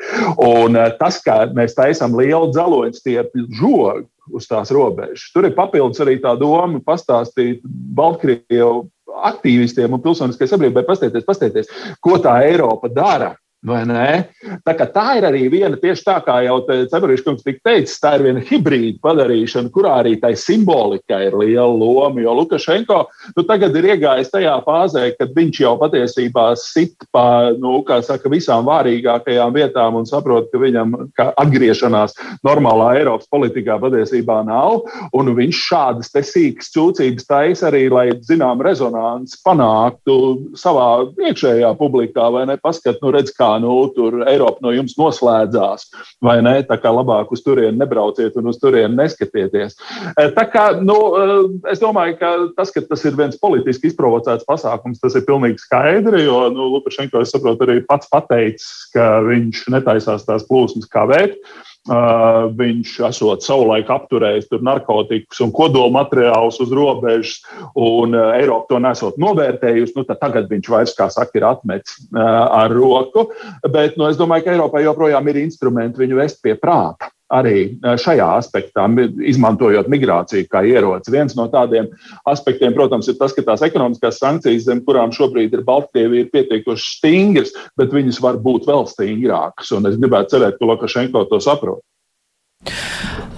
Un 0.47 0.81
tas, 1.01 1.21
ka 1.25 1.43
mēs 1.57 1.77
taisām 1.77 2.17
lielu 2.17 2.49
dzeloņu 2.55 2.97
stiepļu 2.97 3.51
žogu 3.61 4.09
uz 4.31 4.47
tās 4.47 4.71
robežas, 4.71 5.27
tur 5.35 5.49
ir 5.49 5.57
papildus 5.57 5.99
arī 6.05 6.21
tā 6.23 6.37
doma 6.39 6.79
pastāstīt 6.87 7.65
Baltkrievu 7.67 8.85
aktīvistiem 9.31 9.97
un 9.97 10.02
pilsoniskai 10.02 10.49
sabiedrībai. 10.50 10.87
Pastieties, 10.88 11.26
pastieties, 11.26 11.71
ko 12.05 12.19
tā 12.23 12.38
Eiropa 12.49 12.90
dara 12.93 13.35
Tā, 13.61 15.05
ir 15.19 15.26
arī 15.29 15.43
viena, 15.52 15.76
tieši 15.76 16.05
tā 16.07 16.14
kā 16.25 16.38
jau 16.47 16.62
Ceburīša 16.64 17.25
kungs 17.26 17.45
tika 17.45 17.61
teicis, 17.69 17.99
tā 18.00 18.14
ir 18.17 18.23
viena 18.25 18.40
hibrīda 18.49 18.97
padarīšana, 19.05 19.69
kurā 19.75 19.99
arī 20.00 20.14
tai 20.23 20.33
simbolika 20.40 21.19
ir 21.26 21.37
liela 21.37 21.69
loma. 21.69 22.23
Jo 22.25 22.33
Lukašenko 22.38 23.02
nu, 23.37 23.45
tagad 23.45 23.76
ir 23.76 23.90
iegājis 23.93 24.33
tajā 24.33 24.55
fāzē, 24.64 25.11
kad 25.19 25.35
viņš 25.37 25.61
jau 25.61 25.75
patiesībā 25.83 26.47
sit 26.57 27.05
pa 27.12 27.52
nu, 27.52 27.83
saka, 27.85 28.33
visām 28.33 28.64
vārīgākajām 28.64 29.52
vietām 29.52 30.00
un 30.00 30.09
saprot, 30.09 30.49
ka 30.49 30.62
viņam 30.62 30.97
ka 31.19 31.29
atgriešanās 31.45 32.17
normālā 32.47 32.95
Eiropas 33.02 33.29
politikā 33.29 33.76
patiesībā 33.83 34.40
nav. 34.49 34.87
Viņš 35.12 35.61
šādas 35.69 36.11
sīkas 36.31 36.73
cūcības 36.73 37.29
taisa 37.29 37.69
arī, 37.69 37.85
lai 37.93 38.07
zinām 38.25 38.64
rezonanci 38.64 39.37
panāktu 39.45 40.17
savā 40.59 40.88
iekšējā 41.29 41.75
publikā 41.79 42.33
vai 42.33 42.47
ne 42.49 42.57
paskat, 42.61 42.99
nu 43.05 43.12
redz, 43.14 43.33
kā 43.37 43.50
nu, 43.62 43.75
tur 43.97 44.21
Eiropa 44.28 44.62
no 44.64 44.73
jums 44.75 44.97
noslēdzās, 44.99 45.88
vai 46.23 46.38
ne? 46.45 46.57
Tā 46.69 46.78
kā 46.80 46.92
labāk 46.95 47.33
uz 47.35 47.42
turieni 47.45 47.80
nebrauciet 47.80 48.37
un 48.40 48.50
uz 48.52 48.61
turieni 48.61 48.99
neskatieties. 48.99 49.78
Eh, 50.14 50.30
tā 50.37 50.47
kā, 50.52 50.66
nu, 50.80 50.99
eh, 51.21 51.73
es 51.73 51.83
domāju, 51.83 52.19
ka 52.21 52.35
tas, 52.57 52.71
ka 52.75 52.85
tas 52.87 53.04
ir 53.04 53.19
viens 53.19 53.40
politiski 53.40 53.90
izprovocēts 53.90 54.47
pasākums, 54.49 55.00
tas 55.02 55.16
ir 55.19 55.26
pilnīgi 55.28 55.62
skaidri, 55.64 56.25
jo 56.26 56.45
nu, 56.54 56.71
Lukašenko, 56.76 57.25
es 57.25 57.35
saprotu, 57.35 57.66
arī 57.66 57.80
pats 57.87 58.11
pateicis, 58.12 58.90
ka 58.95 59.19
viņš 59.26 59.66
netaisās 59.75 60.28
tās 60.28 60.47
plūsmas 60.49 60.88
kavēt. 60.90 61.40
Uh, 61.40 61.70
viņš 61.89 62.91
esot 63.09 63.45
savulaik 63.45 63.89
apturējis 63.91 64.51
narkotikas 64.61 65.41
un 65.41 65.53
kodolmateriālus 65.53 66.61
uz 66.61 66.73
robežas, 66.77 67.39
un 67.75 68.15
uh, 68.15 68.35
Eiropa 68.37 68.69
to 68.69 68.81
nesot 68.85 69.17
novērtējusi. 69.19 69.97
Nu, 69.97 70.05
tagad 70.05 70.51
viņš 70.51 70.69
vairs, 70.69 70.97
kā 70.99 71.09
saka, 71.11 71.33
ir 71.39 71.49
atmetis 71.49 71.97
uh, 72.13 72.21
ar 72.61 72.71
roku. 72.75 73.31
Bet 73.71 73.97
nu, 73.97 74.11
es 74.11 74.21
domāju, 74.21 74.45
ka 74.45 74.55
Eiropai 74.55 74.85
joprojām 74.85 75.33
ir 75.33 75.41
instrumenti 75.47 76.05
viņu 76.05 76.21
vest 76.21 76.43
pie 76.45 76.55
prāta 76.61 77.09
arī 77.31 77.57
eh, 77.64 77.97
šajā 78.01 78.29
aspektā, 78.38 78.87
izmantojot 79.31 79.90
migrāciju 79.90 80.49
kā 80.51 80.62
ieroci. 80.66 81.12
Viens 81.14 81.37
no 81.38 81.47
tādiem 81.53 81.88
aspektiem, 82.29 82.75
protams, 82.77 83.09
ir 83.11 83.19
tas, 83.21 83.35
ka 83.37 83.45
tās 83.47 83.64
ekonomiskās 83.66 84.21
sankcijas, 84.23 84.66
zem 84.66 84.83
kurām 84.87 85.14
šobrīd 85.14 85.55
ir 85.55 85.64
Baltkrievija, 85.66 86.27
ir 86.27 86.33
pietiekoši 86.35 86.97
stingras, 86.97 87.55
bet 87.79 87.95
viņas 87.95 88.21
var 88.25 88.40
būt 88.43 88.69
vēl 88.71 88.87
stingrākas. 88.90 89.71
Un 89.77 89.90
es 89.90 89.99
gribētu 90.01 90.37
cerēt, 90.37 90.59
ka 90.59 90.71
Lukašenko 90.73 91.27
to 91.31 91.40
saprot. 91.45 91.85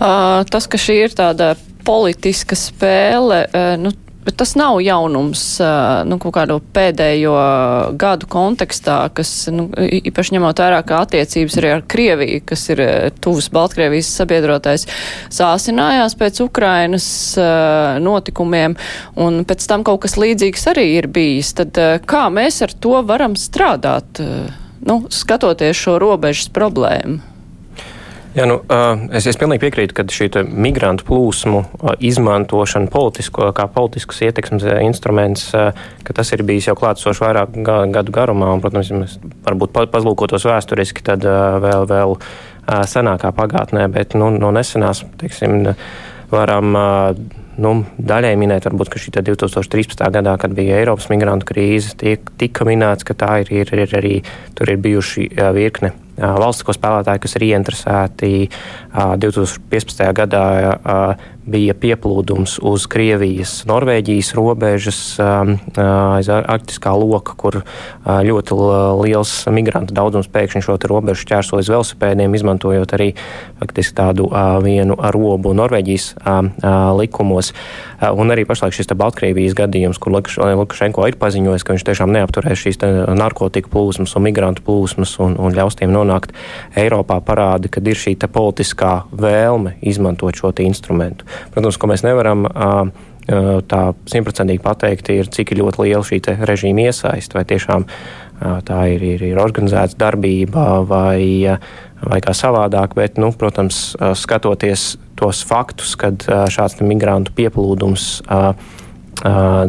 Uh, 0.03 0.43
tas, 0.51 0.67
ka 0.67 0.81
šī 0.81 0.97
ir 1.05 1.13
tāda 1.15 1.53
politiska 1.87 2.57
spēle, 2.59 3.45
uh, 3.53 3.75
nu, 3.79 3.93
Bet 4.23 4.37
tas 4.39 4.53
nav 4.55 4.77
jaunums 4.79 5.43
nu, 6.07 6.19
kaut 6.23 6.35
kādu 6.37 6.61
pēdējo 6.75 7.33
gadu 7.99 8.29
kontekstā, 8.31 8.99
kas 9.17 9.33
nu, 9.51 9.67
īpaši 9.75 10.37
ņemot 10.37 10.63
vērā, 10.63 10.79
ka 10.87 11.01
attiecības 11.03 11.59
arī 11.59 11.73
ar 11.75 11.83
Krieviju, 11.91 12.45
kas 12.53 12.63
ir 12.71 12.83
tuvs 13.25 13.51
Baltkrievijas 13.55 14.13
sabiedrotais, 14.21 14.87
sāsinājās 15.35 16.15
pēc 16.21 16.39
Ukrainas 16.47 17.09
notikumiem, 18.05 18.79
un 19.19 19.43
pēc 19.49 19.67
tam 19.67 19.83
kaut 19.87 20.05
kas 20.07 20.15
līdzīgs 20.23 20.71
arī 20.71 20.87
ir 21.01 21.11
bijis. 21.11 21.51
Tad 21.59 21.83
kā 22.07 22.23
mēs 22.31 22.63
ar 22.63 22.79
to 22.79 23.03
varam 23.09 23.35
strādāt, 23.35 24.23
nu, 24.87 25.03
skatoties 25.11 25.83
šo 25.83 25.99
robežas 26.03 26.53
problēmu? 26.55 27.32
Jā, 28.33 28.47
nu, 28.49 28.55
es, 29.13 29.27
es 29.29 29.37
pilnīgi 29.37 29.61
piekrītu, 29.67 29.93
ka 29.93 30.07
šī 30.09 30.31
migrantu 30.49 31.05
plūsmu 31.05 31.59
izmantošana 32.01 32.89
politisko, 32.93 33.51
kā 33.53 33.67
politisks 33.75 34.23
ietekmes 34.25 34.65
instruments, 34.81 35.51
ka 35.53 36.17
tas 36.17 36.33
ir 36.33 36.45
bijis 36.49 36.71
jau 36.71 36.77
klātsošs 36.81 37.21
vairāk 37.21 37.59
gadu 37.93 38.15
garumā. 38.15 38.55
Un, 38.57 38.63
protams, 38.65 38.89
ja 38.89 39.03
mēs 39.03 39.19
varbūt 39.45 39.77
pazlūkotos 39.93 40.49
vēsturiski, 40.49 41.05
tad 41.05 41.27
vēl, 41.29 41.85
vēl 41.91 42.17
senākā 42.89 43.35
pagātnē, 43.37 43.85
bet 43.93 44.17
nu, 44.17 44.31
no 44.33 44.49
nesenās, 44.57 45.05
teiksim, 45.21 45.75
varam 46.33 46.73
nu, 47.61 47.75
daļai 48.01 48.33
minēt, 48.41 48.65
varbūt, 48.71 48.95
ka 48.95 49.03
šī 49.03 49.13
2013. 49.19 50.07
gadā, 50.15 50.39
kad 50.41 50.57
bija 50.57 50.81
Eiropas 50.81 51.11
migrantu 51.13 51.53
krīze, 51.53 51.93
tiek, 52.01 52.33
tika 52.41 52.65
minēts, 52.65 53.05
ka 53.05 53.13
tā 53.13 53.43
ir, 53.45 53.53
ir, 53.61 53.75
ir 53.77 53.99
arī 54.01 54.15
tur 54.57 54.73
ir 54.73 54.81
bijuši 54.89 55.29
virkne 55.53 55.93
valstisko 56.23 56.75
spēlētāji, 56.77 57.23
kas 57.25 57.37
ir 57.39 57.47
ieinteresēti 57.51 58.33
2015. 58.95 60.09
gadā 60.17 60.47
bija 61.47 61.75
pieplūdums 61.75 62.59
uz 62.63 62.87
Krievijas, 62.91 63.63
Norvēģijas 63.67 64.33
robežas 64.39 64.99
aiz 65.19 66.29
arktiskā 66.33 66.93
loka, 66.97 67.35
kur 67.39 67.61
ļoti 68.07 68.59
liels 69.03 69.33
migrantu 69.53 69.97
daudzums 69.97 70.31
pēkšņi 70.33 70.63
šo 70.67 70.77
robežu 70.91 71.25
šķērsojas 71.25 71.71
velosipēdiem, 71.73 72.37
izmantojot 72.39 72.95
arī 72.95 73.13
faktiski 73.61 73.97
tādu 73.99 74.29
vienu 74.63 74.97
robu 75.15 75.55
Norvēģijas 75.59 76.13
likumos. 76.99 77.53
Un 78.03 78.35
arī 78.35 78.47
pašlaik 78.47 78.75
šis 78.75 78.91
Baltkrievijas 78.99 79.55
gadījums, 79.59 80.01
kur 80.03 80.15
Lukašenko 80.15 81.07
ir 81.11 81.19
paziņojis, 81.21 81.67
ka 81.67 81.77
viņš 81.77 81.87
tiešām 81.87 82.15
neapturēs 82.15 82.65
šīs 82.65 82.81
narkotiku 83.19 83.71
plūsmas 83.73 84.15
un 84.19 84.27
migrantu 84.27 84.65
plūsmas 84.67 85.15
un, 85.23 85.37
un 85.39 85.55
ļaus 85.55 85.79
tiem 85.79 85.93
nonākt 85.95 86.35
Eiropā, 86.79 87.21
parāda, 87.25 87.71
ka 87.71 87.83
ir 87.83 87.99
šī 87.99 88.17
politiskā 88.33 88.93
vēlme 89.11 89.77
izmantot 89.83 90.39
šo 90.39 90.53
instrumentu. 90.63 91.27
Protams, 91.55 91.79
ko 91.79 91.91
mēs 91.91 92.05
nevaram 92.07 92.47
tā 93.71 93.83
simtprocentīgi 94.11 94.63
pateikt, 94.63 95.13
ir 95.15 95.31
cik 95.31 95.55
ļoti 95.55 95.85
liela 95.87 96.03
šī 96.07 96.19
režīma 96.43 96.89
iesaiste, 96.89 97.39
vai 97.39 97.45
tiešām 97.47 97.87
tā 98.67 98.81
ir, 98.91 99.05
ir, 99.15 99.23
ir 99.31 99.39
organizēta 99.39 99.99
darbība 100.01 100.83
vai, 100.89 101.47
vai 102.03 102.21
kā 102.25 102.35
savādāk. 102.35 102.97
Bet, 102.99 103.21
nu, 103.23 103.31
protams, 103.39 103.93
skatoties 104.19 104.97
tos 105.19 105.45
faktus, 105.47 105.95
kad 106.01 106.27
šāds 106.27 106.83
migrantu 106.83 107.35
pieplūdums 107.39 108.09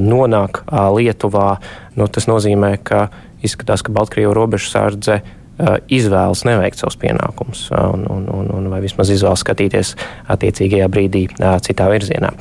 nonāk 0.02 0.64
Lietuvā, 0.98 1.50
nu, 2.00 2.10
tas 2.10 2.26
nozīmē, 2.32 2.74
ka 2.82 3.06
izskatās, 3.46 3.86
ka 3.86 3.94
Baltkrievijas 3.94 4.38
robežsardze 4.40 5.22
Uh, 5.22 5.43
izvēlas 5.94 6.44
neveikt 6.48 6.82
savus 6.82 6.98
pienākumus, 7.02 7.68
uh, 7.72 7.90
un, 7.94 8.06
un, 8.10 8.28
un, 8.34 8.52
un 8.58 8.70
vai 8.72 8.82
vismaz 8.84 9.12
izvēlas 9.14 9.44
skatīties 9.46 9.94
attiecīgajā 10.34 10.90
brīdī 10.92 11.28
uh, 11.30 11.58
citā 11.64 11.90
virzienā. 11.94 12.34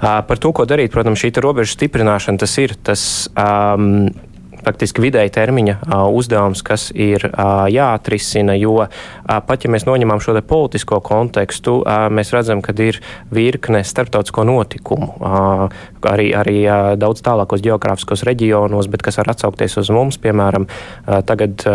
Par 0.00 0.40
to, 0.42 0.52
ko 0.56 0.66
darīt, 0.68 0.92
protams, 0.94 1.22
šī 1.22 1.32
robežu 1.44 1.76
stiprināšana 1.76 2.42
tas 2.42 2.56
ir 2.62 2.74
tas. 2.86 3.04
Um, 3.38 4.08
faktiski 4.66 5.04
vidēji 5.04 5.32
termiņa 5.36 5.76
uzdevums, 6.10 6.62
kas 6.66 6.88
ir 6.90 7.28
jāatrisina, 7.72 8.56
jo 8.58 8.88
pat 9.26 9.66
ja 9.66 9.70
mēs 9.72 9.86
noņemam 9.86 10.22
šo 10.22 10.34
politisko 10.46 10.98
kontekstu, 11.06 11.78
mēs 12.10 12.32
redzam, 12.34 12.62
ka 12.64 12.74
ir 12.82 12.98
virkne 13.34 13.82
starptautisko 13.86 14.44
notikumu, 14.48 15.12
arī, 16.06 16.28
arī 16.36 16.56
daudz 16.98 17.22
tālākos 17.26 17.62
geogrāfiskos 17.64 18.26
reģionos, 18.26 18.90
bet 18.90 19.06
kas 19.06 19.20
var 19.22 19.32
atsaukties 19.36 19.78
uz 19.82 19.92
mums, 19.94 20.18
piemēram, 20.22 20.66
tagad 21.28 21.66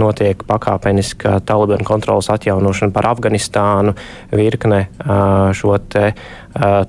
notiek 0.00 0.42
pakāpeniska 0.48 1.38
Taliban 1.46 1.86
kontrolas 1.86 2.30
atjaunošana 2.34 2.94
par 2.94 3.12
Afganistānu, 3.14 3.94
virkne 4.34 4.86
šo 5.56 5.78
te 5.90 6.12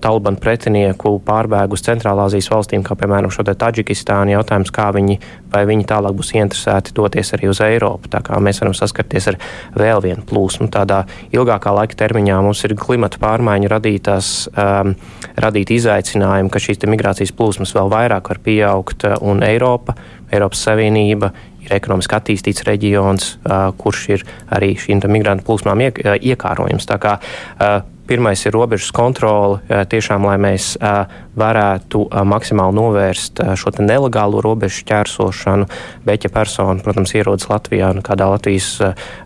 Taliban 0.01 0.39
pretinieku 0.41 1.19
pārbēgu 1.21 1.77
uz 1.77 1.83
Centrālāzijas 1.85 2.47
valstīm, 2.49 2.81
kā 2.81 2.95
piemēram 2.97 3.29
šo 3.33 3.45
te 3.45 3.53
Taģikistānu 3.53 4.33
jautājums, 4.33 4.71
kā 4.73 4.87
viņi, 4.95 5.19
vai 5.53 5.61
viņi 5.69 5.85
tālāk 5.91 6.15
būs 6.17 6.33
interesēti 6.33 6.95
doties 6.97 7.29
arī 7.37 7.51
uz 7.51 7.61
Eiropu. 7.61 8.09
Tā 8.09 8.23
kā 8.25 8.39
mēs 8.41 8.63
varam 8.63 8.73
saskarties 8.77 9.29
ar 9.29 9.37
vēl 9.77 10.01
vienu 10.07 10.25
plūsmu. 10.25 10.65
Tādā 10.73 11.03
ilgākā 11.29 11.75
laika 11.77 11.99
termiņā 12.01 12.39
mums 12.41 12.63
ir 12.65 12.73
klimata 12.79 13.21
pārmaiņu 13.21 13.69
radītās, 13.69 14.31
um, 14.49 14.95
radīt 15.45 15.75
izaicinājumi, 15.77 16.49
ka 16.49 16.63
šīs 16.65 16.81
migrācijas 16.89 17.35
plūsmas 17.37 17.75
vēl 17.77 17.93
vairāk 17.93 18.33
var 18.33 18.41
pieaugt 18.41 19.05
un 19.21 19.45
Eiropa, 19.45 19.93
Eiropas 20.31 20.65
Savienība 20.65 21.29
ir 21.65 21.77
ekonomiski 21.77 22.17
attīstīts 22.17 22.65
reģions, 22.67 23.35
uh, 23.43 23.69
kurš 23.77 24.03
ir 24.17 24.27
arī 24.51 24.73
šīm 24.79 25.03
migrantu 25.11 25.47
plūsmām 25.49 25.87
iek, 25.87 26.03
uh, 26.03 26.17
iekārojams. 26.17 26.89
Tā 26.89 26.99
kā 27.01 27.17
uh, 27.21 27.81
Pirmais 28.11 28.41
ir 28.43 28.51
robežas 28.51 28.89
kontrole, 28.91 29.61
tiešām, 29.87 30.25
lai 30.27 30.33
mēs 30.41 30.73
varētu 31.39 32.01
maksimāli 32.27 32.75
novērst 32.75 33.39
šo 33.55 33.71
nelegālo 33.79 34.41
robežu 34.43 34.83
ķērsošanu. 34.89 35.67
Bet, 36.03 36.25
ja 36.27 36.31
persona, 36.33 36.75
protams, 36.83 37.13
ierodas 37.15 37.47
Latvijā, 37.47 37.93
nu, 37.95 38.03
kādā 38.03 38.27
Latvijas 38.33 38.73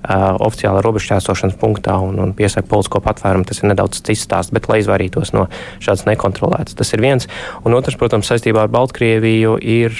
oficiālā 0.05 0.83
robežu 0.85 1.15
ķērsošanas 1.15 1.57
punktā 1.57 1.97
un, 2.03 2.19
un 2.27 2.35
piesaka 2.37 2.69
politisko 2.69 3.01
patvērumu, 3.07 3.47
tas 3.49 3.63
ir 3.63 3.71
nedaudz 3.71 4.03
cits 4.05 4.27
stāsts, 4.27 4.53
bet 4.53 4.69
lai 4.69 4.83
izvairītos 4.83 5.33
no 5.33 5.47
šādas 5.79 6.05
nekontrolētas. 6.11 6.77
Tas 6.77 6.93
ir 6.93 7.01
viens. 7.01 7.25
Un 7.65 7.79
otrs, 7.79 7.97
protams, 7.97 8.29
saistībā 8.29 8.67
ar 8.67 8.73
Baltkrieviju 8.75 9.57
ir. 9.63 9.97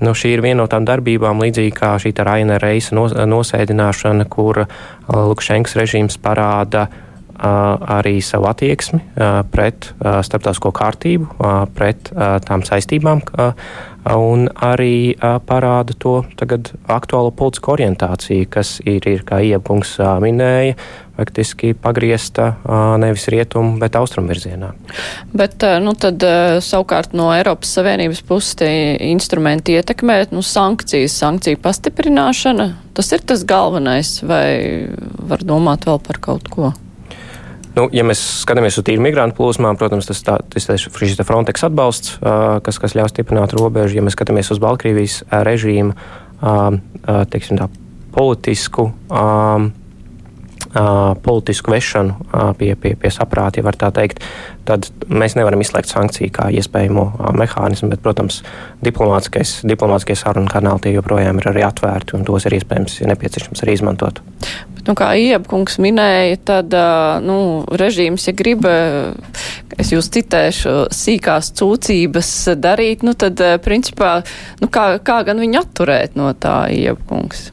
Nu, 0.00 0.14
šī 0.16 0.34
ir 0.36 0.42
viena 0.44 0.62
no 0.62 0.66
tām 0.70 0.86
darbībām, 0.88 1.42
līdzīgi 1.44 1.76
kā 1.76 1.94
šī 2.00 2.14
Raina 2.24 2.56
Reisa 2.62 2.96
nosēdināšana, 2.96 4.26
kur 4.32 4.64
Lukašenkas 5.08 5.76
režīms 5.76 6.16
parāda 6.22 6.86
uh, 6.88 7.06
arī 7.40 8.20
savu 8.20 8.48
attieksmi 8.50 9.00
pret 9.50 9.90
starptautisko 10.00 10.72
kārtību, 10.76 11.28
pret 11.76 12.10
tām 12.46 12.64
saistībām, 12.66 13.22
un 14.16 14.48
arī 14.64 15.16
parāda 15.48 15.96
to 15.98 16.20
aktuālo 16.88 17.32
politisko 17.36 17.76
orientāciju, 17.78 18.48
kas 18.50 18.78
ir, 18.84 19.08
ir 19.08 19.24
kā 19.24 19.40
Iepkungs 19.40 19.96
minēja, 20.24 20.76
faktiski 21.20 21.74
pagriezta 21.76 22.54
nevis 23.00 23.28
rietumu, 23.28 23.76
bet 23.80 23.98
austrumu 24.00 24.32
virzienā. 24.32 24.72
Bet 25.36 25.60
nu, 25.84 25.92
tad, 26.00 26.24
savukārt 26.64 27.12
no 27.16 27.28
Eiropas 27.36 27.76
Savienības 27.76 28.24
puses 28.24 28.56
tie 28.60 28.72
instrumenti 29.10 29.76
ietekmē 29.76 30.22
nu, 30.32 30.40
sankcijas, 30.40 31.18
sankciju 31.20 31.60
pastiprināšana. 31.60 32.70
Tas 32.96 33.12
ir 33.12 33.24
tas 33.24 33.44
galvenais, 33.48 34.16
vai 34.24 34.88
var 35.30 35.44
domāt 35.44 35.84
vēl 35.88 36.00
par 36.08 36.18
kaut 36.24 36.48
ko? 36.52 36.72
Nu, 37.76 37.84
ja 37.94 38.02
mēs 38.02 38.18
skatāmies 38.42 38.80
uz 38.80 38.84
tīru 38.88 39.04
migrantu 39.04 39.38
plūsmām, 39.38 39.76
protams, 39.78 40.08
tas, 40.10 40.24
ir 40.56 40.80
šis 40.82 41.20
Frontex 41.22 41.62
atbalsts, 41.68 42.16
kas, 42.66 42.80
kas 42.82 42.96
ļaus 42.98 43.14
stiprināt 43.14 43.54
robežu. 43.54 44.00
Ja 44.00 44.02
mēs 44.02 44.16
skatāmies 44.18 44.50
uz 44.50 44.58
Baltkrievijas 44.62 45.20
režīmu, 45.30 45.94
teiksim, 47.30 47.60
tā, 47.60 47.68
politisku, 48.10 48.88
politisku 51.22 51.72
vešanu 51.72 52.14
pie, 52.58 52.74
pie, 52.78 52.94
pie 52.94 53.10
saprāta, 53.10 53.58
ja 53.58 53.66
var 53.66 53.78
tā 53.78 53.90
teikt, 53.94 54.22
tad 54.68 54.86
mēs 55.10 55.34
nevaram 55.34 55.62
izslēgt 55.64 55.90
sankciju 55.90 56.30
kā 56.34 56.46
iespējamo 56.54 57.06
mehānismu. 57.34 57.90
Bet, 57.90 58.02
protams, 58.04 58.40
diplomātiskie 58.84 60.16
sarunu 60.18 60.50
kanāli 60.50 60.86
tie 60.86 60.94
joprojām 60.94 61.42
ir 61.42 61.50
arī 61.50 61.66
atvērti 61.66 62.14
un 62.18 62.26
tos 62.28 62.46
ir 62.46 62.58
iespējams 62.60 63.00
ir 63.00 63.10
nepieciešams 63.10 63.64
arī 63.64 63.76
izmantot. 63.78 64.22
Nu, 64.86 64.94
kā 64.96 65.10
Iebkungs 65.18 65.76
minēja, 65.82 66.38
tad 66.54 66.74
nu, 67.26 67.38
režīms, 67.68 68.30
ja 68.30 68.34
grib, 68.36 68.64
es 69.76 69.92
jūs 69.92 70.08
citēšu, 70.14 70.74
sīkās 70.94 71.52
cūcības 71.58 72.32
darīt, 72.62 73.04
nu, 73.06 73.14
tad 73.18 73.42
principā, 73.64 74.20
nu, 74.62 74.70
kā, 74.72 74.92
kā 75.04 75.20
gan 75.26 75.42
viņu 75.42 75.64
atturēt 75.64 76.16
no 76.18 76.32
tā 76.38 76.62
Iebkungs? 76.72 77.50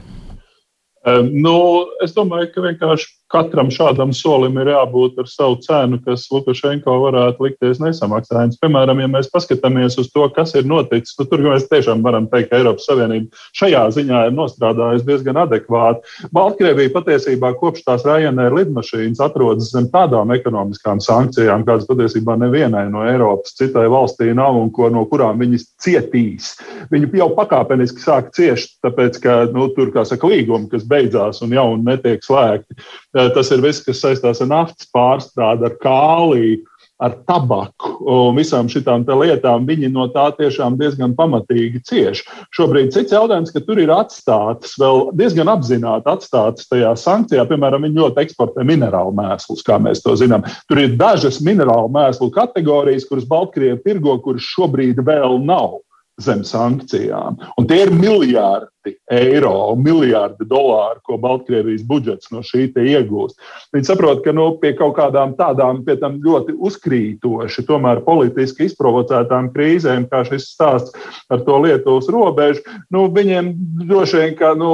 Nu, 1.06 1.58
es 2.04 2.14
domāju, 2.16 2.50
ka 2.54 2.64
vienkārši 2.64 3.10
katram 3.32 3.68
šādam 3.72 4.12
solim 4.16 4.56
ir 4.60 4.70
jābūt 4.72 5.18
ar 5.20 5.28
savu 5.28 5.58
cenu, 5.64 5.98
kas 6.04 6.26
Lukašenko 6.32 6.94
varētu 7.04 7.44
likties 7.44 7.80
nesamaksājams. 7.82 8.58
Piemēram, 8.62 9.02
ja 9.02 9.08
mēs 9.12 9.28
paskatāmies 9.32 9.98
uz 10.00 10.08
to, 10.14 10.24
kas 10.34 10.54
ir 10.56 10.68
noticis, 10.68 11.16
tad 11.18 11.28
tur 11.30 11.44
mēs 11.44 11.68
tiešām 11.68 12.02
varam 12.04 12.28
teikt, 12.32 12.50
ka 12.50 12.60
Eiropas 12.60 12.88
Savienība 12.88 13.44
šajā 13.58 13.84
ziņā 13.98 14.22
ir 14.28 14.36
nostrādājusi 14.36 15.06
diezgan 15.08 15.42
adekvāti. 15.44 16.14
Baltkrievija 16.34 16.94
patiesībā 16.94 17.52
kopš 17.60 17.84
tās 17.86 18.06
Ryanair 18.08 18.56
lidmašīnas 18.56 19.20
atrodas 19.24 19.72
zem 19.74 19.90
tādām 19.92 20.32
ekonomiskām 20.36 21.02
sankcijām, 21.04 21.66
kādas 21.68 21.88
patiesībā 21.90 22.38
nevienai 22.40 22.86
no 22.92 23.04
Eiropas 23.08 23.56
citai 23.58 23.86
valstī 23.92 24.32
nav 24.36 24.56
un 24.56 24.72
ko, 24.72 24.88
no 24.92 25.04
kurām 25.10 25.40
viņas 25.42 25.68
cietīs. 25.84 26.54
Viņi 26.92 27.12
jau 27.20 27.28
pakāpeniski 27.36 28.00
sāk 28.02 28.32
ciest, 28.36 28.78
tāpēc, 28.84 29.20
ka 29.20 29.36
nu, 29.52 29.68
tur, 29.76 29.92
kā 29.92 30.06
saka, 30.08 30.30
līgumi, 30.30 30.70
kas 30.72 30.86
beidzās 30.88 31.42
un 31.44 31.52
jau 31.52 31.68
netiek 31.76 32.24
slēgti. 32.24 32.78
Tas 33.16 33.52
ir 33.54 33.62
viss, 33.64 33.84
kas 33.84 34.02
saistās 34.04 34.42
ar 34.44 34.50
naftas 34.50 34.90
pārstrādi, 34.92 35.64
ar 35.64 35.78
kāliju, 35.80 36.58
ar 36.98 37.14
tabaku 37.28 37.92
un 38.10 38.36
visām 38.36 38.68
šīm 38.70 39.06
lietām. 39.20 39.66
Viņi 39.68 39.90
no 39.94 40.08
tā 40.12 40.28
tiešām 40.36 40.76
diezgan 40.80 41.14
pamatīgi 41.18 41.82
cieš. 41.86 42.24
Šobrīd 42.54 42.90
cits 42.94 43.14
jautājums, 43.14 43.52
ka 43.54 43.62
tur 43.64 43.78
ir 43.78 43.92
atstātas 43.94 44.74
vēl 44.80 45.12
diezgan 45.18 45.50
apzināti 45.52 46.10
atstātas 46.10 46.68
tajā 46.70 46.94
sankcijā. 46.98 47.46
Piemēram, 47.48 47.86
viņi 47.86 48.02
ļoti 48.02 48.24
eksportē 48.26 48.66
minerālu 48.66 49.14
mēslus, 49.16 49.64
kā 49.66 49.78
mēs 49.82 50.02
to 50.04 50.16
zinām. 50.18 50.46
Tur 50.68 50.82
ir 50.82 50.96
dažas 50.98 51.40
minerālu 51.44 51.90
mēslu 51.94 52.32
kategorijas, 52.34 53.06
kuras 53.08 53.28
Baltkrievi 53.30 53.80
tirgo, 53.86 54.18
kuras 54.24 54.46
šobrīd 54.56 55.04
vēl 55.06 55.38
nav 55.46 55.78
zem 56.22 56.44
sankcijām. 56.46 57.38
Un 57.58 57.66
tie 57.68 57.84
ir 57.84 57.92
miljardi 57.94 58.94
eiro, 59.12 59.74
miljardi 59.78 60.46
dolāru, 60.48 61.00
ko 61.06 61.18
Baltkrievijas 61.22 61.84
budžets 61.86 62.32
no 62.34 62.42
šī 62.46 62.68
iegūst. 62.72 63.38
Viņi 63.74 63.88
saprot, 63.90 64.22
ka 64.24 64.34
nu, 64.34 64.50
pie 64.62 64.74
kaut 64.78 64.96
kādām 64.98 65.36
tādām, 65.38 65.84
ļoti 65.84 66.56
uzkrītoši, 66.58 67.66
tomēr 67.68 68.02
politiski 68.06 68.68
izprovocētām 68.68 69.52
krīzēm, 69.54 70.08
kā 70.10 70.24
šis 70.28 70.50
stāsts 70.54 70.94
ar 71.30 71.44
to 71.46 71.60
Lietuvas 71.64 72.10
robežu, 72.10 72.64
nu, 72.90 73.06
viņiem 73.12 73.54
droši 73.86 74.22
vien, 74.22 74.34
ka. 74.38 74.54
Nu, 74.58 74.72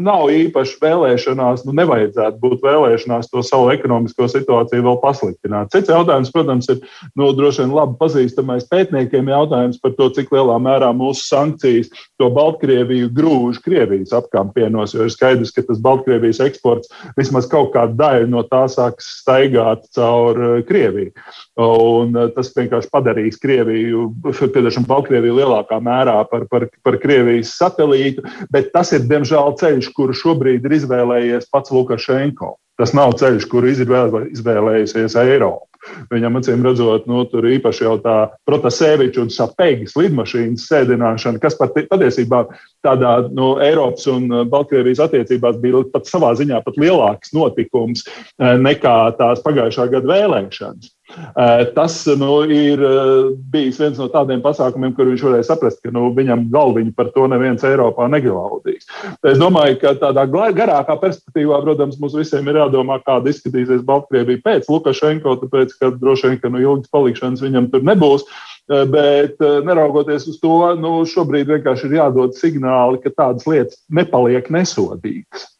nav 0.00 0.26
īpaši 0.32 0.78
vēlēšanās, 0.82 1.62
nu, 1.66 1.74
nevajadzētu 1.78 2.40
būt 2.42 2.64
vēlēšanās 2.64 3.28
to 3.30 3.42
savu 3.46 3.70
ekonomisko 3.74 4.26
situāciju 4.30 4.84
vēl 4.88 4.98
pasliktināt. 5.02 5.70
Cits 5.74 5.92
jautājums, 5.92 6.32
protams, 6.34 6.68
ir 6.72 6.80
nu, 7.14 7.30
droši 7.36 7.62
vien 7.62 7.74
labi 7.76 7.94
pazīstamais 8.00 8.66
pētniekiem 8.70 9.30
jautājums 9.30 9.78
par 9.82 9.94
to, 9.98 10.08
cik 10.16 10.32
lielā 10.34 10.56
mērā 10.62 10.90
mūsu 10.96 11.28
sankcijas 11.28 11.92
to 12.18 12.30
Baltkrieviju 12.34 13.12
grūž 13.14 13.60
Krievijas 13.64 14.14
apkampienos, 14.18 14.96
jo 14.96 15.06
ir 15.06 15.14
skaidrs, 15.14 15.54
ka 15.54 15.62
tas 15.68 15.82
Baltkrievijas 15.84 16.42
eksports 16.42 16.90
vismaz 17.18 17.46
kaut 17.50 17.72
kādu 17.76 17.94
daļu 18.00 18.30
no 18.34 18.42
tā 18.50 18.64
sāks 18.72 19.12
staigāt 19.20 19.86
caur 19.94 20.40
uh, 20.40 20.56
Krieviju. 20.66 21.14
Un 21.60 22.18
uh, 22.18 22.28
tas 22.34 22.50
vienkārši 22.56 22.90
padarīs 22.90 23.38
Krieviju, 23.42 24.08
piemēram, 24.26 24.88
Baltkrieviju 24.90 25.38
lielākā 25.38 25.78
mērā 25.84 26.18
par, 26.30 26.48
par, 26.50 26.66
par 26.82 26.98
Krievijas 27.02 27.54
satelītu, 27.60 28.24
bet 28.50 28.72
tas 28.74 28.90
ir, 28.96 29.06
diemžēl, 29.10 29.54
ceļš 29.60 29.83
ceļš, 29.84 29.92
kuru 29.94 30.14
šobrīd 30.14 30.64
ir 30.64 30.78
izvēlējies 30.80 31.50
pats 31.50 31.70
Lukašenko. 31.70 32.56
Tas 32.78 32.92
nav 32.94 33.14
ceļš, 33.20 33.46
kuru 33.48 33.70
izvēlējusies 33.70 35.14
Eiropa. 35.16 35.68
Viņam, 36.10 36.38
acīm 36.40 36.62
redzot, 36.64 37.04
nu, 37.06 37.26
tur 37.28 37.44
īpaši 37.44 37.84
jau 37.84 37.98
tā 38.00 38.30
Protasēviča 38.48 39.20
un 39.20 39.28
Sapēgas 39.30 39.92
lidmašīnas 39.98 40.64
sēdināšana, 40.70 41.38
kas 41.38 41.58
pat, 41.58 41.76
patiesībā 41.90 42.46
tādā 42.82 43.28
nu, 43.28 43.58
Eiropas 43.60 44.08
un 44.08 44.26
Baltkrievijas 44.48 45.04
attiecībās 45.04 45.60
bija 45.60 45.84
pat 45.92 46.08
savā 46.08 46.32
ziņā 46.40 46.62
pat 46.64 46.80
lielāks 46.80 47.36
notikums 47.36 48.06
eh, 48.08 48.56
nekā 48.56 48.96
tās 49.20 49.44
pagājušā 49.44 49.90
gada 49.92 50.08
vēlēšanas. 50.08 50.93
Eh, 51.14 51.64
tas 51.74 52.06
nu, 52.18 52.42
ir 52.50 52.80
eh, 52.82 53.30
bijis 53.52 53.78
viens 53.80 53.98
no 54.00 54.08
tādiem 54.12 54.42
pasākumiem, 54.44 54.94
kur 54.96 55.08
viņš 55.10 55.24
varēja 55.26 55.46
saprast, 55.50 55.80
ka 55.84 55.92
nu, 55.94 56.08
viņam 56.16 56.46
galviņu 56.54 56.94
par 56.96 57.12
to 57.14 57.26
neviens 57.30 57.64
Eiropā 57.66 58.08
neglaudīs. 58.10 58.88
Es 59.26 59.38
domāju, 59.40 59.78
ka 59.82 59.94
tādā 60.00 60.26
garākā 60.30 60.96
perspektīvā, 61.02 61.60
protams, 61.64 62.00
mums 62.02 62.16
visiem 62.18 62.48
ir 62.50 62.60
jādomā, 62.64 62.98
kāda 63.06 63.30
izskatīsies 63.30 63.86
Baltkrievija 63.86 64.42
pēc 64.44 64.68
Lukašenko, 64.72 65.38
tāpēc, 65.44 65.78
ka 65.78 65.92
droši 65.94 66.32
vien, 66.32 66.42
ka 66.42 66.52
nu, 66.52 66.62
ilgas 66.64 66.90
palikšanas 66.94 67.44
viņam 67.44 67.70
tur 67.72 67.86
nebūs. 67.86 68.26
Bet 68.64 69.42
neraugoties 69.66 70.24
uz 70.30 70.38
to, 70.40 70.56
nu, 70.80 70.94
šobrīd 71.04 71.50
vienkārši 71.52 71.90
ir 71.90 71.98
jādod 71.98 72.38
signāli, 72.38 73.02
ka 73.02 73.12
tādas 73.12 73.44
lietas 73.44 73.82
nepaliek 73.92 74.48
nesodītas. 74.48 75.50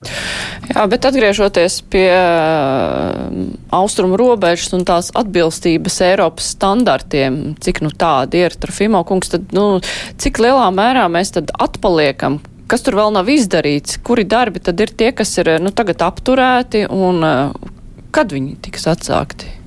Jā, 0.00 0.86
bet 0.88 1.04
atgriežoties 1.04 1.74
pie 1.92 2.06
uh, 2.08 3.18
austrumu 3.76 4.16
robežas 4.16 4.72
un 4.72 4.86
tās 4.88 5.10
atbilstības 5.12 5.98
Eiropas 6.06 6.54
standartiem, 6.54 7.36
cik 7.60 7.82
nu 7.84 7.92
tādi 7.92 8.40
ir, 8.46 8.56
Trofimo 8.56 9.02
kungs, 9.04 9.28
tad, 9.34 9.52
nu, 9.52 9.82
cik 10.16 10.40
lielā 10.40 10.70
mērā 10.72 11.04
mēs 11.12 11.34
tad 11.36 11.52
atpaliekam, 11.52 12.40
kas 12.70 12.86
tur 12.86 12.96
vēl 12.96 13.12
nav 13.18 13.28
izdarīts, 13.28 14.00
kuri 14.06 14.24
darbi 14.24 14.64
tad 14.64 14.80
ir 14.80 14.94
tie, 14.96 15.12
kas 15.12 15.36
ir, 15.42 15.58
nu, 15.60 15.74
tagad 15.76 16.00
apturēti 16.08 16.86
un 16.88 17.20
uh, 17.20 17.72
kad 18.16 18.32
viņi 18.32 18.56
tiks 18.64 18.88
atsākti? 18.88 19.59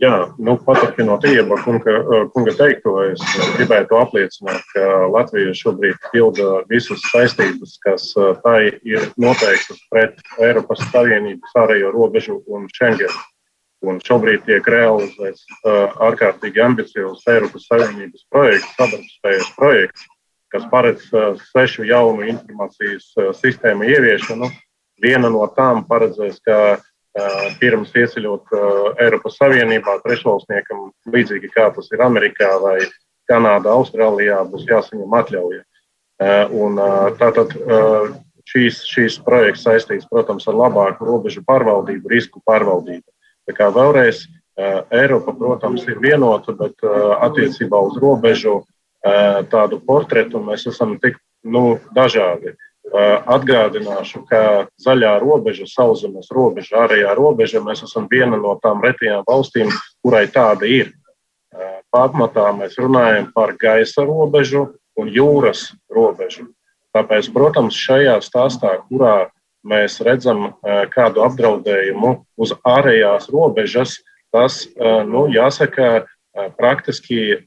Jā, 0.00 0.12
nu, 0.38 0.54
paturpinot 0.64 1.24
Ieba 1.28 1.56
kunga, 1.64 1.94
kunga 2.34 2.52
teikto, 2.56 2.94
es 3.10 3.22
gribētu 3.56 3.98
apliecināt, 3.98 4.62
ka 4.72 5.08
Latvija 5.12 5.54
šobrīd 5.56 5.98
pilda 6.12 6.62
visas 6.70 7.02
saistības, 7.12 7.74
kas 7.84 8.06
tai 8.44 8.78
ir 8.86 9.08
noteiktas 9.20 9.80
pret 9.92 10.22
Eiropas 10.40 10.84
Savienības 10.92 11.56
ārējo 11.62 11.92
robežu 11.94 12.38
un 12.46 12.68
Schengen. 12.72 13.12
Un 13.86 14.00
šobrīd 14.02 14.42
tiek 14.46 14.66
realizēts 14.66 15.44
ārkārtīgi 16.08 16.62
ambiciozs 16.64 17.26
Eiropas 17.30 17.68
Savienības 17.70 18.24
projekts, 18.32 18.72
sadarbspējas 18.78 19.52
projekts, 19.58 20.06
kas 20.50 20.64
paredz 20.72 21.04
sešu 21.52 21.86
jaunu 21.86 22.26
informācijas 22.32 23.12
sistēmu 23.38 23.86
ieviešanu. 23.86 24.50
Viena 25.02 25.30
no 25.30 25.44
tām 25.54 25.84
paredzēs, 25.86 26.40
ka 26.42 26.80
pirms 27.60 27.92
ieceļot 27.96 28.54
Eiropas 29.02 29.38
Savienībā 29.40 29.98
trešvalstniekam, 30.04 30.88
līdzīgi 31.12 31.50
kā 31.54 31.68
tas 31.74 31.90
ir 31.92 32.02
Amerikā 32.04 32.50
vai 32.62 32.78
Kanādā, 33.28 33.74
Austrālijā, 33.74 34.40
būs 34.48 34.66
jāsaņem 34.68 35.18
atļauja. 35.20 35.62
Un, 36.58 36.80
tātad 37.20 37.52
šīs, 38.48 38.80
šīs 38.88 39.18
projekts 39.26 39.66
saistīts, 39.66 40.08
protams, 40.10 40.48
ar 40.48 40.56
labāku 40.58 41.06
robežu 41.06 41.44
pārvaldību, 41.46 42.10
risku 42.10 42.42
pārvaldību. 42.48 43.06
Tā 43.48 43.56
kā 43.56 43.68
vēlreiz 43.74 44.24
Eiropa, 44.58 45.34
protams, 45.38 45.84
ir 45.86 46.00
vienota, 46.02 46.54
bet 46.58 46.82
attiecībā 46.82 47.78
uz 47.90 47.98
robežu 48.02 48.62
tādu 49.52 49.78
portretu 49.86 50.40
mēs 50.42 50.66
esam 50.66 50.96
tik 51.02 51.20
nu, 51.46 51.78
dažādi. 51.94 52.56
Atgādināšu, 52.88 54.22
ka 54.28 54.68
zaļā 54.80 55.18
robeža, 55.20 55.66
sauszemes 55.68 56.30
robeža, 56.32 56.84
ārējā 56.84 57.14
robeža, 57.18 57.60
mēs 57.60 57.82
esam 57.84 58.06
viena 58.08 58.38
no 58.40 58.54
tām 58.62 58.80
retajām 58.84 59.24
valstīm, 59.28 59.68
kurai 60.04 60.26
tāda 60.32 60.64
ir. 60.64 60.94
Pamatā 61.92 62.48
mēs 62.56 62.78
runājam 62.80 63.30
par 63.34 63.54
gaisa 63.60 64.04
robežu 64.08 64.74
un 64.96 65.08
jūras 65.12 65.72
robežu. 65.92 66.48
Tāpēc, 66.96 67.28
protams, 67.32 67.76
šajā 67.76 68.16
stāstā, 68.24 68.78
kurā 68.88 69.28
mēs 69.68 70.00
redzam 70.00 70.54
kādu 70.94 71.24
apdraudējumu 71.26 72.14
uz 72.40 72.54
ārējās 72.64 73.28
robežas, 73.32 73.98
tas, 74.32 74.64
nu, 74.78 75.26
jāsaka, 75.28 76.06
praktiski 76.56 77.44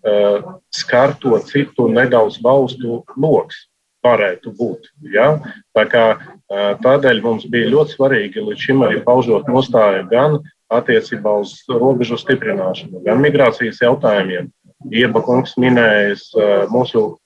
skar 0.74 1.16
to 1.18 1.40
citu 1.50 1.88
nedaudz 1.90 2.42
valstu 2.44 3.02
lokus 3.18 3.71
varētu 4.06 4.54
būt. 4.58 4.90
Ja? 5.14 5.36
Tā 5.76 5.86
kā, 5.90 6.06
tādēļ 6.84 7.22
mums 7.24 7.48
bija 7.52 7.70
ļoti 7.72 7.98
svarīgi 7.98 8.46
līdz 8.46 8.66
šim 8.66 8.86
arī 8.88 9.02
paužot 9.06 9.50
nostāju 9.52 10.08
gan 10.12 10.40
attiecībā 10.72 11.36
uz 11.44 11.58
robežu 11.70 12.18
stiprināšanu, 12.20 13.04
gan 13.06 13.22
migrācijas 13.24 13.82
jautājumiem. 13.84 14.50
Ieba 14.92 15.22
kungs 15.22 15.54
minējis 15.62 16.32
mūsu 16.74 17.20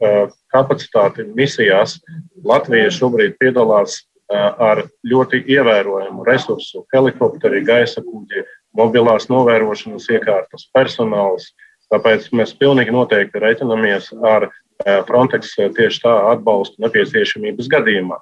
kapacitāti 0.52 1.24
misijās. 1.38 2.02
Latvija 2.44 2.90
šobrīd 2.92 3.38
piedalās 3.40 4.02
ar 4.28 4.84
ļoti 5.06 5.44
ievērojamu 5.54 6.26
resursu- 6.28 6.84
helikopteri, 6.94 7.64
gaisa 7.64 8.02
kuģi, 8.02 8.44
mobilās 8.76 9.30
novērošanas 9.30 10.10
iekārtas, 10.10 10.68
personāls. 10.76 11.54
Tāpēc 11.94 12.28
mēs 12.34 12.52
pilnīgi 12.58 12.92
noteikti 12.92 13.40
reiķinamies 13.40 14.12
ar 14.26 14.50
Eh, 14.50 14.65
Frontex 14.84 15.56
eh, 15.60 15.70
tieši 15.72 16.04
tā 16.04 16.14
atbalstu 16.34 16.84
nepieciešamības 16.84 17.70
gadījumā. 17.72 18.20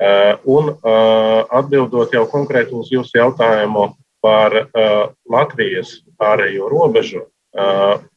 Eh, 0.00 0.36
un 0.48 0.72
atbildot 0.80 2.14
jau 2.16 2.24
konkrēti 2.30 2.72
uz 2.76 2.88
jūsu 2.92 3.18
jautājumu 3.18 3.90
par 4.20 4.52
Latvijas 5.32 5.94
ārējo 6.20 6.66
robežu, 6.68 7.22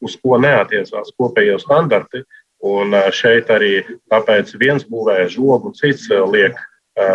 uz 0.04 0.16
ko 0.20 0.36
neatiecās 0.36 1.14
kopējo 1.16 1.56
standarti, 1.62 2.20
un 2.60 2.92
šeit 3.08 3.48
arī 3.48 3.78
tāpēc 4.12 4.52
viens 4.60 4.84
būvē 4.84 5.22
žogu, 5.32 5.72
cits 5.72 6.04
liek 6.28 6.60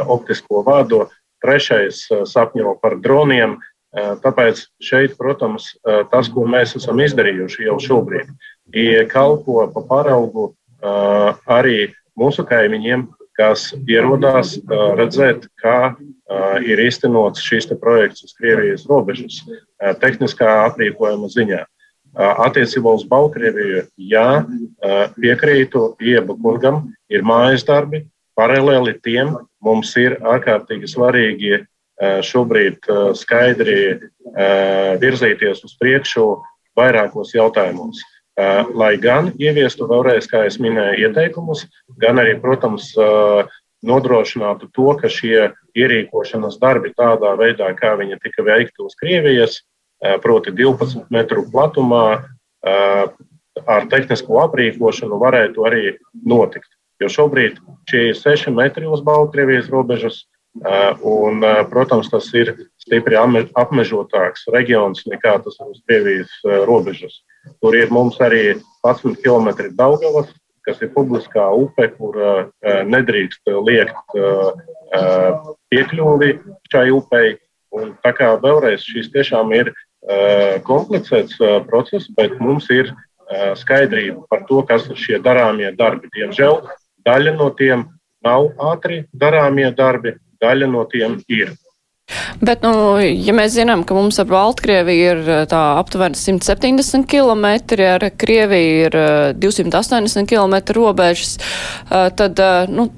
optisko 0.10 0.64
vādu, 0.66 1.04
trešais 1.46 2.02
sapņo 2.26 2.80
par 2.82 2.98
droniem. 2.98 3.60
Tāpēc 3.94 4.66
šeit, 4.82 5.14
protams, 5.22 5.76
tas, 6.10 6.34
ko 6.34 6.50
mēs 6.50 6.74
esam 6.82 6.98
izdarījuši 7.06 7.70
jau 7.70 7.78
šobrīd, 7.86 8.34
kalpo 9.14 9.70
pa 9.70 9.86
paraugu 9.86 10.50
arī 10.82 11.90
mūsu 12.20 12.46
kaimiņiem, 12.48 13.08
kas 13.40 13.70
ierodās 13.88 14.58
redzēt, 15.00 15.48
kā 15.62 15.96
ir 16.68 16.82
īstenots 16.84 17.44
šīs 17.44 17.70
projekts 17.80 18.26
uz 18.28 18.36
Krievijas 18.36 18.86
robežas, 18.90 19.42
tehniskā 20.02 20.66
aprīkojuma 20.68 21.30
ziņā. 21.32 21.64
Attiecībā 22.20 22.92
uz 22.98 23.06
Baltkrieviju, 23.08 23.86
jā, 24.02 24.44
piekrītu 25.16 25.96
Ieba 26.02 26.36
kungam, 26.36 26.90
ir 27.08 27.24
mājas 27.24 27.64
darbi. 27.64 28.04
Paralēli 28.36 28.96
tiem 29.04 29.36
mums 29.64 29.92
ir 30.00 30.18
ārkārtīgi 30.24 30.90
svarīgi 30.90 31.60
šobrīd 32.00 32.88
skaidri 33.20 34.00
virzīties 35.00 35.64
uz 35.68 35.76
priekšu 35.80 36.26
vairākos 36.80 37.34
jautājumos. 37.36 38.00
Lai 38.80 38.94
gan 39.02 39.34
ieviestu 39.42 39.88
vēlreiz, 39.90 40.28
kā 40.32 40.46
jau 40.46 40.64
minēju, 40.64 41.10
ieteikumus, 41.10 41.66
gan 42.00 42.22
arī, 42.22 42.38
protams, 42.40 42.94
nodrošinātu 43.86 44.70
to, 44.76 44.94
ka 45.00 45.12
šie 45.12 45.52
ierīkošanas 45.78 46.60
darbi 46.60 46.92
tādā 46.96 47.34
veidā, 47.40 47.72
kā 47.76 47.96
viņi 48.00 48.20
tika 48.24 48.44
veikti 48.48 48.84
uz 48.84 48.96
Krievijas, 49.00 49.62
proti 50.24 50.52
12 50.56 51.08
metru 51.12 51.46
platumā, 51.52 52.06
ar 52.64 53.88
tehnisko 53.92 54.40
aprīkošanu 54.46 55.20
varētu 55.20 55.68
arī 55.68 55.96
notikt. 56.24 56.70
Jo 57.00 57.08
šobrīd 57.12 57.60
šie 57.88 58.10
ir 58.12 58.20
6 58.20 58.52
metri 58.56 58.88
uz 58.88 59.04
Baltkrievijas 59.04 59.70
robežas, 59.72 60.26
un, 61.06 61.44
protams, 61.72 62.10
tas 62.12 62.28
ir 62.36 62.54
stipri 62.82 63.16
apmežotāks 63.20 64.48
reģions 64.52 65.06
nekā 65.08 65.38
tas 65.44 65.60
ir 65.60 65.72
uz 65.72 65.84
Krievijas 65.88 66.32
robežas. 66.68 67.22
Tur 67.60 67.76
ir 67.76 67.92
mums 67.94 68.20
arī 68.24 68.60
11 68.86 69.20
km 69.24 69.70
Daugavas, 69.76 70.32
kas 70.68 70.82
ir 70.84 70.92
publiskā 70.94 71.50
upe, 71.56 71.90
kur 71.98 72.18
uh, 72.20 72.42
nedrīkst 72.86 73.50
liekt 73.66 74.18
uh, 74.18 74.52
piekļuvi 75.72 76.34
šai 76.72 76.90
upei. 76.96 77.38
Un 77.76 77.94
tā 78.02 78.16
kā 78.18 78.32
vēlreiz 78.42 78.82
šis 78.82 79.12
tiešām 79.14 79.54
ir 79.54 79.72
uh, 79.72 80.58
komplicēts 80.66 81.38
process, 81.70 82.10
bet 82.18 82.40
mums 82.42 82.70
ir 82.74 82.94
skaidrība 83.62 84.24
par 84.26 84.42
to, 84.50 84.64
kas 84.66 84.88
ir 84.90 84.98
šie 84.98 85.18
darāmie 85.22 85.70
darbi. 85.78 86.10
Diemžēl 86.16 86.64
daļa 87.06 87.36
no 87.38 87.52
tiem 87.54 87.84
nav 88.26 88.48
ātri 88.72 89.04
darāmie 89.14 89.70
darbi, 89.78 90.16
daļa 90.42 90.70
no 90.72 90.82
tiem 90.90 91.20
ir. 91.30 91.54
Bet, 92.42 92.64
nu, 92.66 92.98
ja 93.00 93.34
mēs 93.38 93.54
zinām, 93.58 93.84
ka 93.88 93.96
mums 93.98 94.20
ar 94.22 94.28
Baltkrieviju 94.30 95.14
ir 95.14 95.22
eh, 95.30 95.46
tā 95.50 95.62
aptuveni 95.80 96.18
170 96.18 97.08
km, 97.10 97.46
ar 97.86 98.06
Krieviju 98.20 98.90
ir 98.90 99.00
280 99.38 100.30
km 100.30 100.58
robežas, 100.78 101.38
eh, 101.38 102.10
tad, 102.16 102.40
eh, 102.40 102.70
nu, 102.72 102.90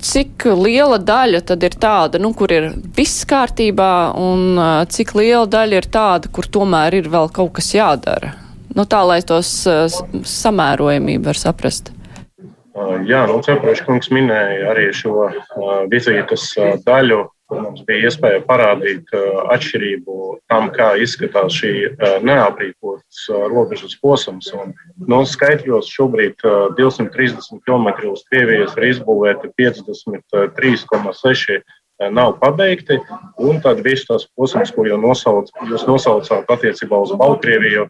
cik 0.00 0.46
liela 0.56 0.96
daļa 1.02 1.42
tad 1.50 1.64
ir 1.66 1.74
tāda, 1.80 2.20
nu, 2.22 2.32
kur 2.36 2.52
ir 2.54 2.70
viss 2.96 3.26
kārtībā, 3.28 4.16
un 4.16 4.56
cik 4.88 5.12
liela 5.18 5.44
daļa 5.50 5.82
ir 5.82 5.88
tāda, 5.92 6.30
kur 6.32 6.48
tomēr 6.48 6.96
ir 7.02 7.10
vēl 7.12 7.28
kaut 7.36 7.52
kas 7.58 7.68
jādara? 7.76 8.32
Nu, 8.72 8.86
tā, 8.88 9.02
lai 9.04 9.18
tos 9.26 9.50
samērojamību 10.30 11.28
var 11.28 11.36
saprast. 11.36 11.90
Jā, 13.04 13.26
nu, 13.28 13.42
Ceprošs 13.44 13.84
kungs 13.84 14.08
minēja 14.14 14.70
arī 14.72 14.86
šo 14.96 15.28
vizītes 15.92 16.46
daļu 16.86 17.26
Mums 17.50 17.82
bija 17.86 18.08
iespēja 18.08 18.40
parādīt 18.46 19.10
uh, 19.16 19.22
atšķirību 19.54 20.14
tam, 20.50 20.68
kā 20.74 20.88
izskatās 21.02 21.52
šī 21.58 21.72
uh, 21.88 21.92
neaprīkotas 22.26 23.18
uh, 23.30 23.36
robežas 23.50 23.94
posms. 24.02 24.46
Un, 24.54 24.66
no 25.00 25.22
nu, 25.22 25.28
skaitļos 25.28 25.90
šobrīd 25.90 26.34
230 26.78 27.62
km 27.66 27.86
uz 28.12 28.20
Krievijas 28.30 28.76
ir 28.78 28.84
izbūvēti 28.92 29.52
53,6 29.60 31.60
nav 32.14 32.30
pabeigti. 32.40 32.96
Un 33.42 33.60
tad 33.64 33.76
viss 33.84 34.08
tas 34.08 34.22
posms, 34.36 34.72
ko 34.74 34.80
jau 34.88 34.98
nosauc, 35.00 35.46
jūs 35.68 35.84
nosaucāt 35.88 36.44
attiecībā 36.48 36.96
uz 37.04 37.12
Baltkrieviju, 37.20 37.82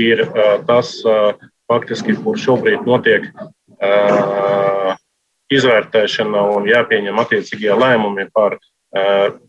ir 0.00 0.18
tas, 0.68 0.88
faktiski, 1.70 2.12
kur 2.24 2.34
šobrīd 2.40 2.80
notiek 2.88 3.22
izvērtēšana 5.50 6.42
un 6.56 6.68
jāpieņem 6.70 7.18
attiecīgie 7.22 7.72
lēmumi 7.74 8.28
par, 8.34 8.58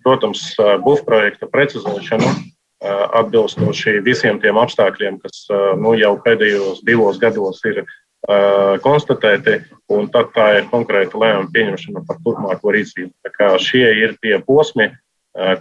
protams, 0.05 0.43
būvprojekta 0.85 1.49
precizēšanu 1.51 2.31
atbilstoši 3.21 3.99
visiem 4.05 4.39
tiem 4.41 4.57
apstākļiem, 4.57 5.19
kas 5.21 5.45
nu, 5.77 5.93
jau 5.99 6.15
pēdējos 6.25 6.81
divos 6.87 7.19
gados 7.21 7.61
ir 7.69 7.83
konstatēti, 8.81 9.59
un 9.93 10.09
tad 10.13 10.33
tā 10.35 10.47
ir 10.59 10.67
konkrēta 10.73 11.17
lēmuma 11.21 11.53
pieņemšana 11.53 12.03
par 12.07 12.19
turpmāko 12.25 12.73
rīcību. 12.73 13.13
Šie 13.61 13.85
ir 14.01 14.17
tie 14.21 14.37
posmi, 14.45 14.89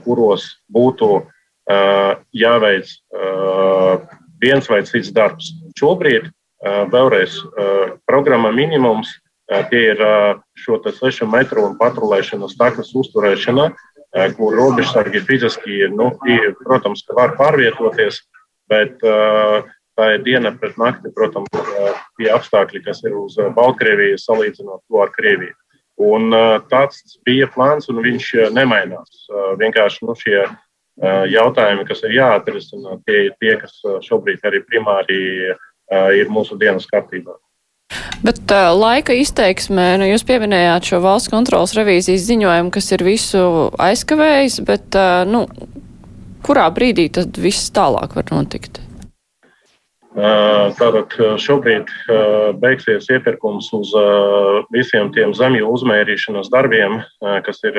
kuros 0.05 0.49
būtu 0.73 1.23
jāveic 2.37 2.93
viens 4.41 4.69
vai 4.73 4.83
cits 4.89 5.13
darbs. 5.13 5.53
Šobrīd 5.77 6.29
vēlreiz 6.93 7.37
programma 8.09 8.53
minimums 8.53 9.13
tie 9.71 9.81
ir 9.93 10.03
šo 10.59 10.79
6 10.85 11.27
metru 11.31 11.65
un 11.67 11.79
patrulēšanas 11.79 12.57
takas 12.59 12.93
uzturēšana, 12.95 13.71
kur 14.37 14.57
robežsargi 14.59 15.23
fiziski, 15.27 15.85
nu, 15.95 16.11
protams, 16.65 17.03
var 17.15 17.37
pārvietoties, 17.39 18.23
bet 18.71 18.99
tā 19.03 20.07
ir 20.15 20.23
diena 20.27 20.53
pret 20.57 20.79
nakti, 20.81 21.13
protams, 21.15 21.51
tie 22.19 22.31
apstākļi, 22.35 22.85
kas 22.87 23.03
ir 23.07 23.17
uz 23.19 23.37
Baltkrieviju 23.57 24.19
salīdzinot 24.19 24.83
to 24.87 25.03
ar 25.03 25.13
Krieviju. 25.15 25.55
Un 26.01 26.33
tāds 26.71 27.19
bija 27.29 27.51
plāns, 27.53 27.91
un 27.93 28.01
viņš 28.01 28.33
nemainās. 28.57 29.27
Vienkārši 29.61 30.07
nu, 30.09 30.17
šie 30.17 30.47
jautājumi, 31.35 31.85
kas 31.89 32.03
ir 32.07 32.17
jāatrisina, 32.17 32.97
tie 33.07 33.27
ir 33.29 33.37
tie, 33.43 33.55
kas 33.61 33.77
šobrīd 34.07 34.47
arī 34.49 34.63
primāri 34.65 35.21
ir 36.17 36.33
mūsu 36.33 36.59
dienas 36.59 36.89
kārtībā. 36.89 37.37
Bet 38.25 38.43
uh, 38.53 38.71
laika 38.77 39.17
izteiksmē, 39.17 39.95
nu, 40.01 40.09
jūs 40.11 40.27
pieminējāt 40.29 40.93
šo 40.93 41.01
valsts 41.05 41.33
kontrolas 41.33 41.75
revīzijas 41.79 42.27
ziņojumu, 42.29 42.73
kas 42.75 42.93
ir 42.97 43.07
visu 43.07 43.45
aizkavējis, 43.81 44.61
bet, 44.69 44.89
uh, 44.99 45.23
nu, 45.29 45.47
kurā 46.47 46.69
brīdī 46.75 47.09
tad 47.17 47.41
viss 47.41 47.73
tālāk 47.77 48.17
var 48.19 48.31
notikt? 48.35 48.83
Tātad 50.11 51.13
šobrīd 51.39 51.87
beigsies 52.59 53.07
iepirkums 53.15 53.69
uz 53.77 53.93
visiem 54.75 55.13
tiem 55.15 55.31
zemju 55.39 55.69
uzmērīšanas 55.71 56.51
darbiem, 56.51 56.99
kas 57.47 57.63
ir 57.63 57.79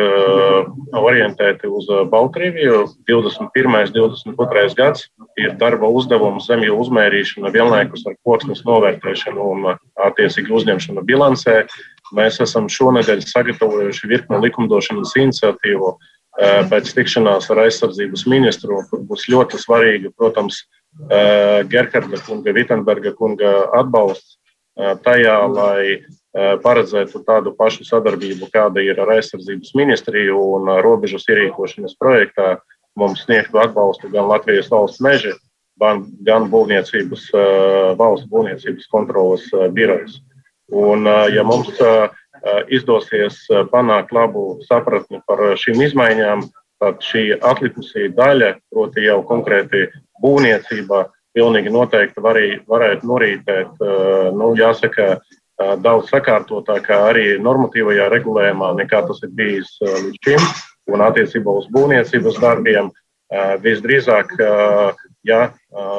orientēti 0.96 1.68
uz 1.68 1.90
Baltkrieviju. 2.08 2.86
21. 3.10 3.68
un 3.68 3.92
22. 4.32 4.76
gads 4.80 5.10
ir 5.36 5.58
darba 5.60 5.92
uzdevums 5.92 6.48
zemju 6.48 6.80
uzmērīšana 6.86 7.52
vienlaikus 7.52 8.08
ar 8.08 8.16
koksnes 8.24 8.64
novērtēšanu 8.64 9.52
un 9.52 9.74
attiecīgi 10.00 10.56
uzņemšanu 10.56 11.04
bilancē. 11.04 11.66
Mēs 12.16 12.40
esam 12.44 12.72
šonadēļ 12.72 13.28
sagatavojuši 13.28 14.08
virkni 14.08 14.40
likumdošanas 14.48 15.18
iniciatīvu 15.20 15.98
pēc 16.72 16.94
tikšanās 16.96 17.52
ar 17.52 17.66
aizsardzības 17.68 18.24
ministru, 18.32 18.80
kur 18.88 19.04
būs 19.04 19.28
ļoti 19.28 19.60
svarīgi, 19.60 20.16
protams, 20.16 20.64
Eh, 21.00 21.64
Gerharda 21.72 22.20
kunga, 22.26 22.52
Vitsenberga 22.52 23.14
kunga 23.16 23.52
atbalsts 23.80 24.38
tajā, 25.04 25.36
lai 25.52 25.84
eh, 25.92 26.56
paredzētu 26.64 27.22
tādu 27.28 27.54
pašu 27.56 27.86
sadarbību, 27.88 28.50
kāda 28.52 28.84
ir 28.84 29.00
ar 29.00 29.14
aizsardzības 29.18 29.74
ministriju 29.78 30.40
un 30.58 30.72
robežas 30.84 31.28
ierīkošanas 31.30 31.96
projektā. 32.00 32.58
Mums 33.00 33.24
sniegtu 33.24 33.60
atbalstu 33.62 34.10
gan 34.12 34.28
Latvijas 34.28 34.68
valsts 34.72 35.00
meži, 35.04 35.32
gan 35.80 36.50
būvniecības, 36.52 37.30
valsts 37.98 38.28
būvniecības 38.28 38.90
kontrolas 38.92 39.46
birojas. 39.72 40.18
Un, 40.68 41.08
ja 41.32 41.46
mums 41.48 41.72
izdosies 42.68 43.40
panākt 43.72 44.12
labu 44.12 44.60
sapratni 44.68 45.22
par 45.24 45.56
šīm 45.56 45.80
izmaiņām, 45.88 46.44
tad 46.84 47.00
šī 47.06 47.24
atlikusī 47.40 48.10
daļa, 48.18 48.58
proti 48.74 49.08
jau 49.08 49.22
konkrēti 49.30 49.88
būvniecībā 50.22 51.06
pilnīgi 51.36 51.72
noteikti 51.72 52.24
varī, 52.24 52.48
varētu 52.68 53.08
norītēt, 53.08 53.76
eh, 53.80 54.32
nu, 54.36 54.54
jāsaka, 54.56 55.18
eh, 55.18 55.76
daudz 55.84 56.10
sakārtotākā 56.12 56.98
arī 57.12 57.28
normatīvajā 57.40 58.10
regulējumā, 58.12 58.74
nekā 58.82 59.06
tas 59.08 59.22
ir 59.24 59.30
bijis 59.30 59.78
eh, 59.82 59.96
līdz 60.06 60.18
šim. 60.26 60.48
Un 60.92 61.00
attiecībā 61.00 61.52
uz 61.60 61.68
būvniecības 61.72 62.40
darbiem 62.42 62.90
visdrīzāk, 63.64 64.34
ja 65.24 65.54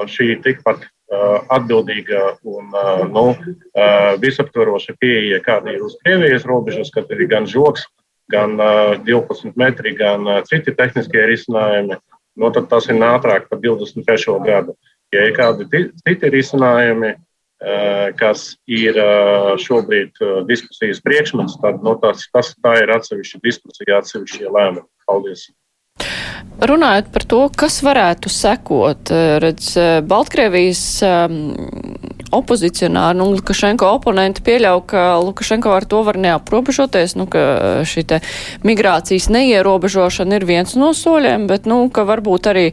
šī 0.05 0.43
tikpat 0.43 0.83
atbildīga 1.49 2.35
un 2.45 2.75
nu, 3.15 3.23
visaptvaroša 4.21 4.97
pieeja, 5.01 5.39
kāda 5.41 5.73
ir 5.73 5.87
uz 5.87 5.95
Krievijas 6.03 6.45
robežas, 6.45 6.91
kad 6.93 7.09
ir 7.15 7.25
gan 7.31 7.47
žoks, 7.47 7.87
gan 8.29 8.59
12 9.07 9.55
metri, 9.57 9.95
gan 9.97 10.29
citi 10.45 10.75
tehniskie 10.77 11.25
risinājumi, 11.31 11.97
nu, 12.37 12.51
tad 12.55 12.69
tas 12.71 12.89
ir 12.89 13.03
ātrāk 13.03 13.49
par 13.51 13.61
23. 13.63 14.39
gadu. 14.47 14.77
Ja 15.13 15.27
ir 15.29 15.35
kādi 15.37 15.69
citi 15.69 16.31
risinājumi, 16.33 17.13
kas 18.19 18.57
ir 18.67 18.97
šobrīd 19.63 20.17
diskusijas 20.49 21.03
priekšmets, 21.05 21.59
tad 21.63 21.83
nu, 21.85 21.95
tas, 22.03 22.25
tas 22.33 22.55
ir 22.81 22.95
atsevišķa 22.97 23.43
diskusija, 23.45 24.01
atsevišķie 24.01 24.49
lēmumi. 24.49 24.89
Paldies! 25.07 25.51
Runājot 26.63 27.11
par 27.13 27.25
to, 27.29 27.43
kas 27.59 27.81
varētu 27.85 28.31
sekot, 28.33 29.13
redz, 29.43 29.75
Baltkrievijas 30.09 30.85
opozicionāri, 32.33 33.19
nu, 33.19 33.29
Lukašenko 33.37 33.89
oponenti 33.99 34.43
pieļauj, 34.45 34.81
ka 34.91 35.03
Lukašenko 35.23 35.73
ar 35.77 35.87
to 35.89 36.03
var 36.07 36.19
neaprobežoties, 36.21 37.15
nu, 37.21 37.27
ka 37.31 37.43
šī 37.89 38.05
te 38.09 38.21
migrācijas 38.67 39.29
neierobežošana 39.33 40.39
ir 40.39 40.47
viens 40.49 40.75
no 40.79 40.93
soļiem, 40.97 41.47
bet, 41.51 41.69
nu, 41.71 41.85
ka 41.93 42.07
varbūt 42.09 42.49
arī 42.53 42.67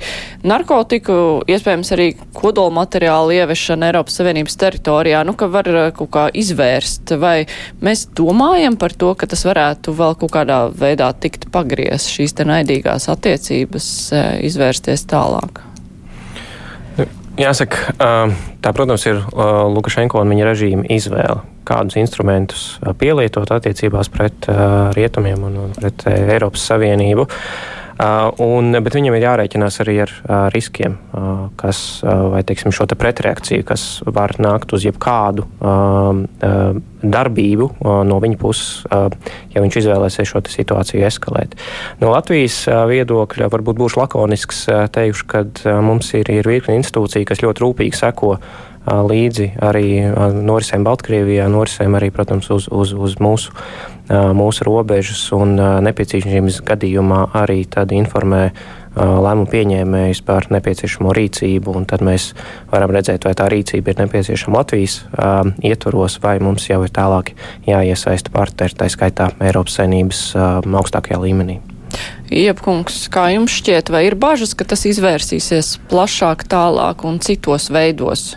narkotiku, 0.47 1.19
iespējams 1.49 1.93
arī 1.95 2.09
kodola 2.35 2.73
materiālu 2.79 3.35
ieviešana 3.39 3.91
Eiropas 3.91 4.19
Savienības 4.19 4.59
teritorijā, 4.63 5.23
nu, 5.27 5.35
ka 5.39 5.49
var 5.51 5.69
uh, 5.73 5.87
kaut 5.95 6.13
kā 6.15 6.27
izvērst, 6.33 7.15
vai 7.19 7.43
mēs 7.85 8.07
domājam 8.17 8.79
par 8.79 8.95
to, 8.95 9.13
ka 9.19 9.29
tas 9.29 9.45
varētu 9.47 9.95
vēl 9.99 10.19
kaut 10.23 10.35
kādā 10.39 10.61
veidā 10.71 11.11
tikt 11.19 11.49
pagriezt 11.53 12.13
šīs 12.15 12.37
te 12.39 12.47
naidīgās 12.47 13.09
attiecības, 13.11 13.89
uh, 14.13 14.29
izvērsties 14.49 15.07
tālāk. 15.09 15.68
Jāsaka, 17.39 17.95
tā, 18.60 18.71
protams, 18.75 19.06
ir 19.08 19.21
Lukašenko 19.71 20.19
un 20.19 20.34
viņa 20.34 20.47
režīma 20.49 20.88
izvēle, 20.91 21.39
kādus 21.69 21.95
instrumentus 22.02 22.63
pielietot 22.99 23.52
attiecībās 23.56 24.12
pret 24.12 24.49
rietumiem 24.97 25.45
un 25.47 25.60
pret 25.78 26.04
Eiropas 26.10 26.65
Savienību. 26.67 27.30
Uh, 27.30 27.78
un, 27.99 28.71
bet 28.83 28.95
viņam 28.95 29.17
ir 29.17 29.25
jārēķinās 29.25 29.79
arī 29.83 29.95
ar 30.05 30.13
uh, 30.13 30.35
riskiem, 30.53 30.95
uh, 31.12 31.41
kas, 31.59 31.99
vai 32.03 32.41
teiksim, 32.47 32.71
šo 32.75 32.88
te 32.89 32.95
pretreakciju, 32.99 33.65
kas 33.67 33.85
var 34.07 34.38
nākt 34.39 34.71
uz 34.75 34.85
jebkādu 34.88 35.45
um, 35.59 36.23
darbību 36.99 37.67
no 38.07 38.17
viņa 38.19 38.38
puses, 38.39 38.83
ja 39.53 39.62
viņš 39.63 39.77
izvēlēsies 39.79 40.31
šo 40.31 40.41
situāciju 40.51 41.05
eskalēt. 41.07 41.55
No 42.01 42.12
Latvijas 42.12 42.62
viedokļa 42.67 43.47
varbūt 43.51 43.79
būšu 43.79 44.01
lakonisks, 44.01 44.65
teikšu, 44.95 45.27
ka 45.31 45.43
mums 45.85 46.12
ir, 46.19 46.27
ir 46.31 46.47
virkni 46.47 46.75
institūcija, 46.79 47.27
kas 47.29 47.43
ļoti 47.45 47.63
rūpīgi 47.63 47.99
seko 48.01 48.35
līdzi 48.87 49.51
arī 49.61 49.87
norisēm 50.39 50.85
Baltkrievijā, 50.87 51.49
norisēm 51.51 51.97
arī, 51.99 52.11
protams, 52.15 52.49
uz, 52.53 52.69
uz, 52.71 52.93
uz 52.93 53.17
mūsu 53.21 53.55
mūsu 54.09 54.65
robežas 54.65 55.21
un 55.37 55.53
nepieciešamības 55.85 56.63
gadījumā 56.65 57.27
arī 57.37 57.61
tad 57.69 57.91
informē 57.93 58.49
lēmumu 58.97 59.49
pieņēmējus 59.51 60.21
par 60.25 60.47
nepieciešamo 60.49 61.13
rīcību, 61.13 61.75
un 61.77 61.85
tad 61.89 62.01
mēs 62.05 62.31
varam 62.71 62.91
redzēt, 62.95 63.27
vai 63.27 63.35
tā 63.37 63.45
rīcība 63.51 63.93
ir 63.93 64.01
nepieciešama 64.01 64.59
Latvijas 64.59 64.99
uh, 65.05 65.45
ietvaros, 65.61 66.17
vai 66.23 66.39
mums 66.43 66.65
jau 66.69 66.81
ir 66.83 66.93
tālāk 66.95 67.35
jāiesaista 67.69 68.33
partneri, 68.33 68.75
tā 68.75 68.89
skaitā 68.89 69.29
Eiropas 69.39 69.77
saimnības 69.79 70.23
uh, 70.35 70.59
augstākajā 70.81 71.21
līmenī. 71.21 71.59
Iepkungs, 72.33 73.07
kā 73.13 73.29
jums 73.33 73.55
šķiet, 73.61 73.89
vai 73.93 74.03
ir 74.09 74.17
bažas, 74.19 74.53
ka 74.57 74.67
tas 74.67 74.85
izvērsīsies 74.89 75.77
plašāk, 75.89 76.45
tālāk 76.49 77.05
un 77.05 77.21
citos 77.23 77.69
veidos? 77.73 78.31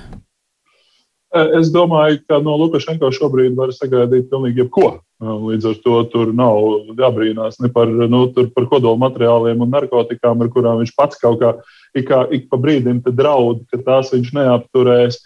Es 1.32 1.70
domāju, 1.72 2.18
ka 2.28 2.42
no 2.44 2.58
Lukašenko 2.60 3.08
šobrīd 3.16 3.54
var 3.56 3.70
sagaidīt 3.72 4.28
pilnīgi 4.28 4.66
jebko. 4.66 4.98
Līdz 5.22 5.68
ar 5.70 5.78
to 5.84 6.00
tur 6.12 6.32
nav 6.36 6.58
jābrīnās 6.98 7.56
ne 7.62 7.70
par, 7.72 7.88
nu, 7.88 8.26
par 8.34 8.66
kodola 8.68 9.00
materiāliem 9.00 9.62
un 9.64 9.70
narkotikām, 9.72 10.42
ar 10.42 10.50
kurām 10.52 10.82
viņš 10.82 10.92
pats 10.98 11.20
kaut 11.22 11.38
kā 11.40 11.54
ik, 11.96 12.10
ik 12.36 12.50
pa 12.50 12.58
brīdim 12.60 13.00
draud, 13.06 13.62
ka 13.72 13.80
tās 13.86 14.12
viņš 14.12 14.34
neapturēs. 14.36 15.22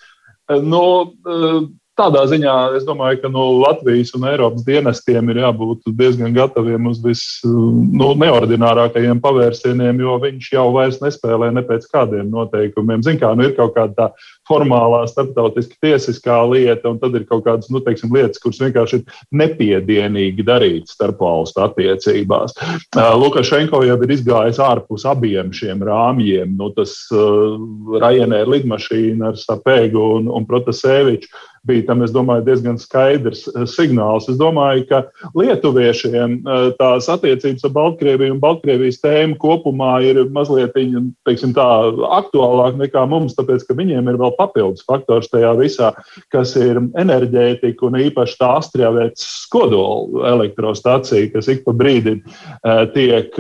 Nu, 0.62 0.84
tādā 1.96 2.22
ziņā 2.28 2.54
es 2.76 2.84
domāju, 2.86 3.22
ka 3.24 3.30
no 3.32 3.48
Latvijas 3.64 4.12
un 4.14 4.28
Eiropas 4.28 4.66
dienestiem 4.66 5.32
ir 5.32 5.40
jābūt 5.42 5.88
diezgan 5.96 6.34
gataviem 6.36 6.90
uz 6.92 7.00
nu, 7.42 8.12
neordinārākajiem 8.20 9.22
pavērsieniem, 9.24 10.04
jo 10.04 10.18
viņš 10.22 10.50
jau 10.54 10.68
vairs 10.76 11.00
nespēlē 11.02 11.50
ne 11.56 11.64
pēc 11.66 11.88
kādiem 11.90 12.28
noteikumiem. 12.30 13.02
Zin 13.06 13.18
kā, 13.22 13.32
nu, 13.34 13.48
ir 13.48 13.56
kaut 13.58 13.74
kāda 13.78 13.96
tā 13.96 14.10
formālā, 14.48 15.02
starptautiska 15.10 15.78
tiesiskā 15.82 16.38
lieta, 16.50 16.90
un 16.90 17.00
tad 17.02 17.16
ir 17.18 17.26
kaut 17.28 17.44
kādas 17.46 17.70
nu, 17.72 17.82
teiksim, 17.84 18.12
lietas, 18.14 18.40
kuras 18.42 18.60
vienkārši 18.62 19.00
ir 19.00 19.18
nepiedienīgi 19.42 20.46
darītas 20.46 20.96
starpvalstu 20.96 21.64
attiecībās. 21.66 22.56
Lukašenko 22.94 23.82
jau 23.86 23.98
ir 24.06 24.14
izgājis 24.16 24.62
ārpus 24.62 25.06
abiem 25.08 25.52
šiem 25.56 25.84
rāmjiem. 25.86 26.56
Nu, 26.58 26.70
tas 26.76 26.96
uh, 27.14 27.58
Ryanair 28.00 28.48
lidmašīna 28.50 29.32
ar 29.32 29.40
Sapēgu 29.40 30.08
un, 30.20 30.32
un 30.32 30.48
Protaseviču 30.48 31.30
bija 31.66 31.86
tam, 31.88 32.02
es 32.06 32.12
domāju, 32.14 32.44
diezgan 32.46 32.78
skaidrs 32.78 33.44
signāls. 33.72 34.28
Es 34.30 34.38
domāju, 34.38 34.84
ka 34.90 35.02
lietuviešiem 35.38 36.38
tās 36.78 37.08
attiecības 37.12 37.66
ar 37.66 37.74
Baltkrieviju 37.74 38.36
un 38.36 38.42
Baltkrievijas 38.42 39.00
tēmu 39.02 39.38
kopumā 39.42 39.96
ir 40.06 40.22
mazliet 40.34 40.76
teiksim, 40.76 41.54
tā, 41.56 41.66
aktuālāk 42.20 42.78
nekā 42.80 43.06
mums, 43.10 43.36
tāpēc 43.38 43.66
ka 43.66 43.78
viņiem 43.78 44.12
ir 44.12 44.20
vēl 44.20 44.35
papildus 44.38 44.84
faktors 44.86 45.30
tajā 45.32 45.52
visā, 45.58 45.92
kas 46.32 46.54
ir 46.60 46.80
enerģētika 46.98 47.88
un 47.88 47.98
īpaši 48.06 48.38
tā 48.40 48.52
Astrjāvētas 48.60 49.26
kodola 49.52 50.30
elektrostacija, 50.34 51.30
kas 51.34 51.50
ik 51.52 51.64
pa 51.66 51.74
brīdim 51.76 52.22
eh, 52.22 52.82
tiek 52.94 53.34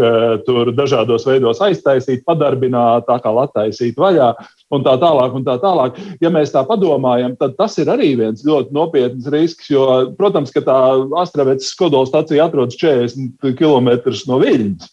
tur 0.46 0.72
dažādos 0.76 1.26
veidos 1.28 1.60
aiztaisīta, 1.64 2.24
padarbināta, 2.26 3.18
atkal 3.18 3.42
attaisīta 3.44 4.02
vaļā 4.02 4.30
un 4.74 4.84
tā 4.86 4.96
tālāk. 5.00 5.36
Un 5.36 5.44
tā 5.46 5.56
tālāk. 5.62 5.98
Ja 6.22 6.30
mēs 6.32 6.52
tā 6.54 6.62
padomājam, 6.66 7.36
tad 7.38 7.56
tas 7.58 7.76
ir 7.82 7.90
arī 7.92 8.12
viens 8.18 8.44
ļoti 8.46 8.74
nopietns 8.76 9.28
risks, 9.32 9.70
jo, 9.70 9.86
protams, 10.18 10.52
ka 10.54 10.62
tā 10.66 10.78
Astravets 11.22 11.72
kodola 11.78 12.08
stacija 12.08 12.48
atrodas 12.48 12.78
40 12.80 13.56
km 13.58 13.92
no 14.30 14.40
Viļņas, 14.42 14.90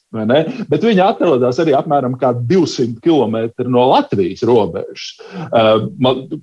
bet 0.70 0.86
viņa 0.86 1.10
atrodas 1.14 1.60
arī 1.62 1.76
apmēram 1.78 2.18
200 2.20 3.02
km 3.04 3.68
no 3.72 3.88
Latvijas 3.94 4.46
robežas. 4.48 5.18
Uh, 5.50 5.90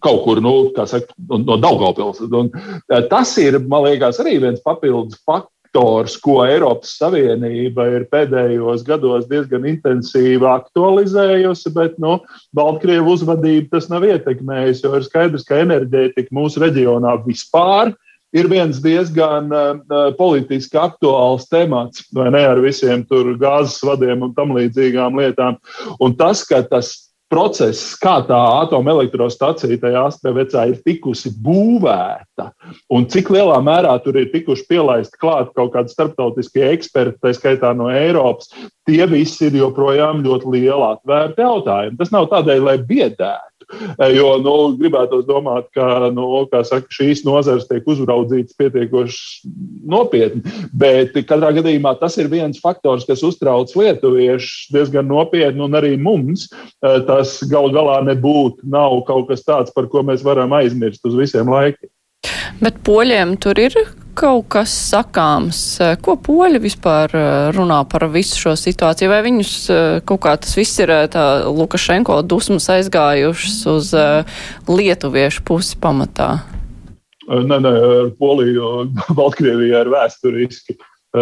kaut 0.02 0.24
kur 0.26 0.42
nu, 0.44 0.54
saka, 0.74 1.14
no 1.30 1.58
Daugavpils. 1.60 2.22
Un, 2.26 2.50
uh, 2.50 3.00
tas 3.10 3.36
ir, 3.42 3.60
man 3.70 3.86
liekas, 3.86 4.20
arī 4.22 4.38
viens 4.42 4.62
papildus 4.64 5.20
fakts 5.26 5.54
faktors, 5.70 6.16
ko 6.20 6.44
Eiropas 6.44 6.98
Savienība 6.98 7.86
ir 7.94 8.06
pēdējos 8.10 8.84
gados 8.84 9.28
diezgan 9.28 9.64
intensīvi 9.66 10.44
aktualizējusi, 10.46 11.72
bet 11.74 11.98
nu, 11.98 12.20
Baltkrievu 12.54 13.14
uzvedību 13.14 13.70
tas 13.70 13.88
nav 13.88 14.04
ietekmējis, 14.04 14.82
jo 14.82 14.96
ir 14.96 15.04
skaidrs, 15.04 15.44
ka 15.44 15.62
enerģētika 15.62 16.30
mūsu 16.32 16.60
reģionā 16.60 17.22
vispār 17.24 17.94
ir 18.32 18.46
viens 18.48 18.80
diezgan 18.80 19.50
uh, 19.50 20.12
politiski 20.18 20.78
aktuāls 20.78 21.48
temats, 21.50 22.04
vai 22.14 22.30
ne 22.30 22.44
ar 22.46 22.60
visiem 22.60 23.04
tur 23.04 23.36
gāzes 23.38 23.80
vadiem 23.82 24.22
un 24.22 24.34
tam 24.34 24.54
līdzīgām 24.54 25.18
lietām. 25.18 25.58
Un 26.00 26.14
tas, 26.14 26.44
ka 26.46 26.62
tas 26.62 27.09
process, 27.30 27.94
kā 28.00 28.18
tā 28.26 28.38
atomelektrostacija 28.64 29.78
tajā 29.80 30.02
Astravecā 30.10 30.66
ir 30.72 30.80
tikusi 30.86 31.32
būvēta 31.44 32.50
un 32.92 33.06
cik 33.10 33.30
lielā 33.34 33.60
mērā 33.64 33.94
tur 34.04 34.18
ir 34.20 34.30
tikuši 34.34 34.66
pielaisti 34.70 35.20
klāt 35.20 35.52
kaut 35.56 35.72
kādi 35.76 35.94
starptautiskie 35.94 36.66
eksperti, 36.72 37.18
tā 37.22 37.34
skaitā 37.36 37.72
no 37.76 37.90
Eiropas, 37.92 38.50
tie 38.88 39.04
visi 39.10 39.46
ir 39.48 39.60
joprojām 39.60 40.24
ļoti 40.26 40.56
lieli 40.56 40.88
atvērti 40.90 41.46
jautājumi. 41.46 41.98
Tas 42.00 42.12
nav 42.14 42.28
tādēļ, 42.32 42.66
lai 42.66 42.76
biedētu. 42.82 43.49
Jo 44.18 44.34
nu, 44.42 44.54
gribētu 44.80 45.20
domāt, 45.28 45.68
ka 45.76 46.10
nu, 46.14 46.26
saka, 46.66 46.88
šīs 46.92 47.22
nozares 47.26 47.68
tiek 47.68 47.86
uzraudzītas 47.88 48.56
pietiekoši 48.58 49.50
nopietni. 49.90 50.42
Bet 50.76 51.16
katrā 51.28 51.52
gadījumā 51.58 51.94
tas 52.00 52.18
ir 52.20 52.30
viens 52.32 52.60
faktors, 52.62 53.06
kas 53.08 53.24
uztrauc 53.26 53.72
lietuviešus 53.76 54.70
diezgan 54.74 55.08
nopietni, 55.10 55.62
un 55.64 55.78
arī 55.78 55.96
mums 56.00 56.48
tas 56.80 57.38
gal 57.50 57.70
galā 57.74 58.00
nebūtu 58.10 58.68
nav 58.70 59.00
kaut 59.08 59.30
kas 59.30 59.44
tāds, 59.46 59.74
par 59.74 59.88
ko 59.92 60.04
mēs 60.06 60.24
varam 60.26 60.54
aizmirst 60.56 61.04
uz 61.06 61.16
visiem 61.18 61.50
laikiem. 61.50 61.89
Bet 62.60 62.82
poļiem 62.84 63.38
tur 63.40 63.56
ir 63.56 63.76
kaut 64.20 64.50
kas 64.52 64.72
sakāms. 64.90 65.60
Ko 66.04 66.16
poļi 66.20 66.60
vispār 66.60 67.14
eh, 67.16 67.28
runā 67.56 67.80
par 67.88 68.04
visu 68.12 68.36
šo 68.36 68.52
situāciju? 68.58 69.08
Vai 69.12 69.22
viņus 69.24 69.54
eh, 69.72 69.80
kaut 70.04 70.22
kā 70.26 70.34
tas 70.40 70.52
viss 70.58 70.80
ir 70.82 70.92
eh, 70.92 71.06
tā 71.12 71.24
Lukašenko 71.48 72.20
dusmas 72.28 72.68
aizgājušas 72.74 73.58
uz 73.72 73.94
lietuviešu 74.68 75.44
pusi 75.48 75.80
pamatā? 75.80 76.34
Nē, 77.30 77.60
nē, 77.62 77.74
ar 78.02 78.14
Poliju 78.20 78.70
un 78.82 78.94
Baltkrieviju 79.18 79.80
ir 79.80 79.92
vēsturiski 79.92 80.76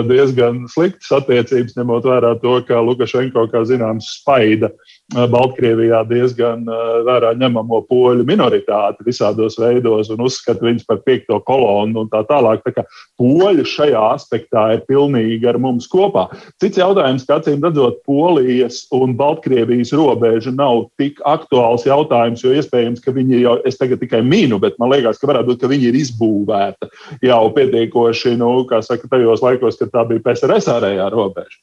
diezgan 0.09 0.66
sliktas 0.68 1.12
attiecības, 1.16 1.76
ņemot 1.78 2.05
vērā 2.09 2.34
to, 2.43 2.59
ka 2.68 2.80
Lukašenko, 2.84 3.47
kā 3.53 3.62
zināms, 3.68 4.11
spaida 4.18 4.68
uh, 4.68 4.97
Baltkrievijā 5.09 6.02
diezgan 6.04 6.66
vērā 7.06 7.30
ņemamo 7.40 7.78
poļu 7.88 8.26
minoritāti 8.28 9.06
visādos 9.06 9.54
veidos 9.56 10.11
un 10.12 10.20
uzskata 10.26 10.66
viņus 10.66 10.84
par 10.84 10.98
piekto 11.06 11.38
kolonu 11.46 12.02
un 12.02 12.11
tā 12.12 12.20
tālāk. 12.28 12.61
Tā 12.66 12.74
kā 12.76 12.82
poļi 13.16 13.64
šajā 13.64 14.02
aspektā 14.18 14.66
ir 14.74 14.82
pilnīgi 14.84 15.48
ar 15.48 15.56
mums 15.64 15.86
kopā. 15.88 16.26
Cits 16.61 16.76
jautājums, 16.76 17.24
ka 17.24 17.38
acīm 17.40 17.64
redzot, 17.64 18.02
Polijas 18.04 18.82
un 18.92 19.14
Baltkrievijas 19.16 19.94
robeža 19.96 20.52
nav 20.52 20.90
tik 21.00 21.22
aktuāls 21.24 21.86
jautājums, 21.88 22.44
jo 22.44 22.52
iespējams, 22.59 23.00
ka 23.00 23.14
viņi 23.16 23.40
jau, 23.40 23.54
es 23.68 23.80
tagad 23.80 24.02
tikai 24.02 24.20
mīnu, 24.26 24.59
bet 24.61 24.76
man 24.82 24.92
liekas, 24.92 25.16
ka 25.22 25.30
varētu 25.30 25.54
būt, 25.54 25.62
ka 25.62 25.70
viņi 25.72 25.88
ir 25.88 25.96
izbūvēta 26.02 26.90
jau 27.24 27.40
pietiekoši, 27.56 28.34
nu, 28.42 28.50
kā 28.68 28.82
saka, 28.84 29.09
tajos 29.09 29.40
laikos, 29.46 29.80
kad 29.80 29.94
tā 29.94 30.04
bija 30.12 30.26
PSRS 30.26 30.68
ārējā 30.74 31.09
robeža. 31.16 31.56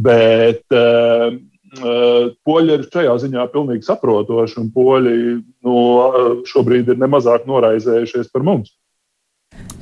Bet, 0.00 0.64
uh, 0.72 1.36
Poļi 2.46 2.74
ir 2.76 2.86
šajā 2.92 3.14
ziņā 3.24 3.46
pilnīgi 3.52 3.86
saprotoši, 3.86 4.58
un 4.62 4.72
poļi 4.74 5.16
nu, 5.66 5.76
šobrīd 6.48 6.92
ir 6.92 7.00
nemazāk 7.02 7.46
noraizējušies 7.48 8.32
par 8.32 8.46
mums. 8.46 8.74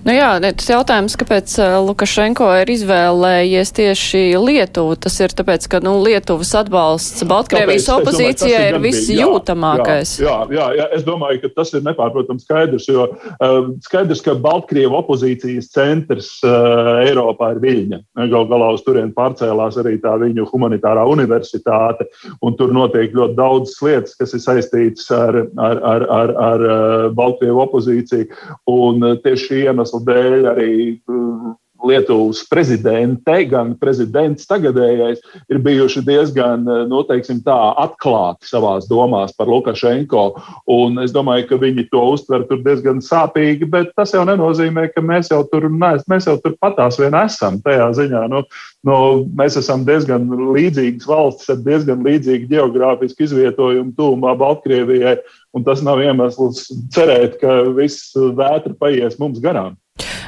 Nu 0.05 0.13
jā, 0.13 0.35
tas 0.45 0.67
jautājums, 0.69 1.15
kāpēc 1.17 1.55
Lukašenko 1.81 2.51
ir 2.61 2.71
izvēlējies 2.75 3.71
tieši 3.73 4.19
Lietuvu, 4.37 4.99
tas 5.01 5.15
ir 5.25 5.33
tāpēc, 5.33 5.65
ka 5.73 5.79
nu, 5.81 5.95
Lietuvas 6.05 6.51
atbalsts 6.61 7.25
Baltkrievijas 7.25 7.87
tāpēc, 7.89 8.11
opozīcijai 8.11 8.67
domāju, 8.67 8.75
ir 8.75 8.83
visjūtamākais. 8.85 10.13
Jā, 10.21 10.35
jā, 10.53 10.67
jā, 10.77 10.89
es 10.99 11.07
domāju, 11.07 11.41
ka 11.47 11.51
tas 11.57 11.73
ir 11.73 11.87
nepārprotams 11.87 12.45
skaidrs, 12.45 12.89
jo 12.93 13.07
uh, 13.15 13.71
skaidrs, 13.87 14.21
ka 14.27 14.35
Baltkrievu 14.45 14.99
opozīcijas 14.99 15.71
centrs 15.73 16.29
uh, 16.45 17.01
Eiropā 17.07 17.55
ir 17.55 17.63
Viļņa. 17.65 18.03
Gal 18.35 18.45
galā 18.53 18.75
uz 18.77 18.85
turieni 18.85 19.17
pārcēlās 19.17 19.81
arī 19.81 19.97
tā 20.05 20.19
viņu 20.21 20.45
humanitārā 20.53 21.07
universitāte, 21.09 22.11
un 22.45 22.61
tur 22.61 22.77
notiek 22.77 23.17
ļoti 23.17 23.39
daudz 23.41 23.73
lietas, 23.81 24.21
kas 24.21 24.37
ir 24.37 24.45
saistītas 24.45 25.09
ar, 25.17 25.41
ar, 25.57 25.83
ar, 25.95 26.07
ar, 26.21 26.37
ar 26.51 26.69
Baltkrievu 27.17 27.65
opozīciju. 27.65 28.29
Un 28.69 29.09
tieši 29.25 29.49
šī 29.49 29.64
iemesla 29.64 29.64
iemeslu 29.65 30.01
dēļ 30.07 30.49
arī 30.55 30.71
mm, 31.09 31.55
Lietuvas 31.85 32.41
prezidente, 32.49 33.37
gan 33.51 33.75
prezidents 33.81 34.49
tagadējais, 34.49 35.21
ir 35.53 35.61
bijuši 35.65 36.01
diezgan 36.07 36.65
nu, 36.89 37.03
tā, 37.05 37.59
atklāti 37.85 38.49
savā 38.49 38.79
domās 38.89 39.35
par 39.37 39.51
Lukašenko. 39.53 40.25
Un 40.71 41.03
es 41.05 41.13
domāju, 41.13 41.49
ka 41.51 41.61
viņi 41.61 41.87
to 41.93 42.03
uztver 42.15 42.47
diezgan 42.55 43.03
sāpīgi, 43.05 43.69
bet 43.71 43.93
tas 43.99 44.15
jau 44.17 44.25
nenozīmē, 44.29 44.89
ka 44.95 45.05
mēs 45.05 45.31
jau 45.33 45.43
tur, 45.51 45.69
mēs, 45.69 46.07
mēs 46.11 46.29
jau 46.31 46.39
tur 46.41 46.57
patās 46.61 46.99
vien 47.01 47.17
esam. 47.21 47.61
Tajā 47.65 47.91
ziņā 48.01 48.25
nu, 48.33 48.45
nu, 48.89 48.99
mēs 49.37 49.61
esam 49.61 49.85
diezgan 49.85 50.27
līdzīgas 50.57 51.09
valstis 51.11 51.53
ar 51.53 51.63
diezgan 51.69 52.05
līdzīgu 52.07 52.49
geogrāfisku 52.53 53.29
izvietojumu 53.29 53.93
tūmā 53.99 54.37
Baltkrievijai. 54.41 55.19
Un 55.55 55.63
tas 55.67 55.85
nav 55.87 56.01
iemesls 56.03 56.67
cerēt, 56.95 57.39
ka 57.43 57.63
viss 57.77 58.15
vētra 58.17 58.75
paies 58.81 59.21
mums 59.21 59.39
garām. 59.45 59.77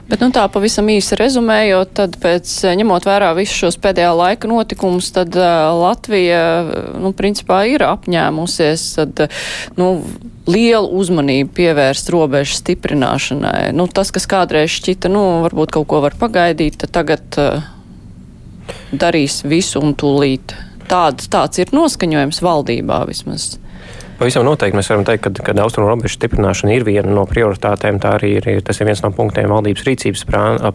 Bet, 0.07 0.21
nu, 0.23 0.29
tā 0.31 0.45
pavisam 0.53 0.87
īsi 0.93 1.17
rezumējot, 1.19 1.97
tad 1.99 2.15
pēc 2.23 2.51
ņemot 2.79 3.09
vērā 3.09 3.33
visus 3.35 3.59
šos 3.65 3.79
pēdējā 3.83 4.13
laika 4.15 4.47
notikumus, 4.47 5.09
tad 5.15 5.35
uh, 5.35 5.73
Latvija, 5.75 6.43
nu, 7.03 7.11
principā 7.17 7.65
ir 7.67 7.83
apņēmusies, 7.83 8.85
tad, 9.01 9.25
nu, 9.75 9.89
lielu 10.47 10.93
uzmanību 11.01 11.51
pievērst 11.59 12.13
robežu 12.15 12.55
stiprināšanai. 12.61 13.73
Nu, 13.75 13.89
tas, 13.91 14.15
kas 14.15 14.31
kādreiz 14.31 14.71
šķita, 14.79 15.11
nu, 15.11 15.25
varbūt 15.49 15.75
kaut 15.75 15.91
ko 15.91 16.05
var 16.07 16.15
pagaidīt, 16.21 16.79
tad 16.85 16.95
tagad 16.95 17.43
uh, 17.43 17.67
darīs 18.95 19.43
visu 19.43 19.83
un 19.83 19.99
tūlīt. 19.99 20.55
Tāds, 20.87 21.27
tāds 21.27 21.59
ir 21.59 21.75
noskaņojums 21.75 22.45
valdībā 22.47 23.03
vismaz. 23.11 23.57
Pavisam 24.17 24.47
noteikti 24.49 24.79
mēs 24.79 24.89
varam 24.89 25.05
teikt, 25.05 25.27
ka, 25.27 25.45
ka 25.45 25.55
austrumu 25.61 25.91
robežu 25.91 26.15
stiprināšana 26.17 26.73
ir 26.73 26.87
viena 26.89 27.11
no 27.13 27.27
prioritātēm. 27.29 27.99
Tā 28.01 28.15
arī 28.17 28.31
ir, 28.39 28.47
tas 28.65 28.81
ir 28.81 28.89
viens 28.89 29.03
no 29.05 29.11
punktiem 29.13 29.51
valdības 29.53 29.85
rīcības 29.85 30.25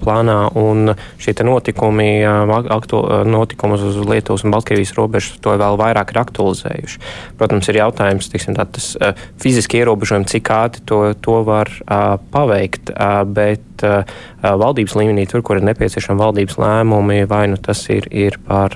plānā. 0.04 0.36
Un 0.62 0.94
šie 1.22 1.34
notikumi, 1.48 2.22
aktu, 2.78 3.00
notikumus 3.26 3.82
uz 3.88 3.98
Lietuvas 4.06 4.46
un 4.46 4.54
Baltkrievijas 4.54 4.94
robežas, 5.00 5.40
to 5.42 5.56
vēl 5.58 5.80
vairāk 5.82 6.14
ir 6.14 6.22
aktualizējuši. 6.22 7.02
Protams, 7.42 7.72
ir 7.72 7.82
jautājums, 7.82 8.30
tiksim, 8.30 8.58
tā, 8.60 8.68
tas 8.78 8.94
fiziski 9.42 9.82
ierobežojumi, 9.82 10.30
cik 10.30 10.54
ātri 10.54 10.86
to, 10.86 11.02
to 11.18 11.42
var 11.48 11.74
uh, 11.82 12.20
paveikt. 12.36 12.94
Uh, 12.94 13.24
bet 13.26 13.66
uh, 13.86 14.04
valdības 14.42 14.96
līmenī, 14.98 15.26
tur, 15.30 15.44
kur 15.46 15.60
ir 15.60 15.66
nepieciešama 15.68 16.22
valdības 16.22 16.58
lēmumi, 16.62 17.20
vai 17.30 17.44
nu 17.52 17.60
tas 17.62 17.84
ir, 17.94 18.08
ir 18.12 18.38
par 18.48 18.76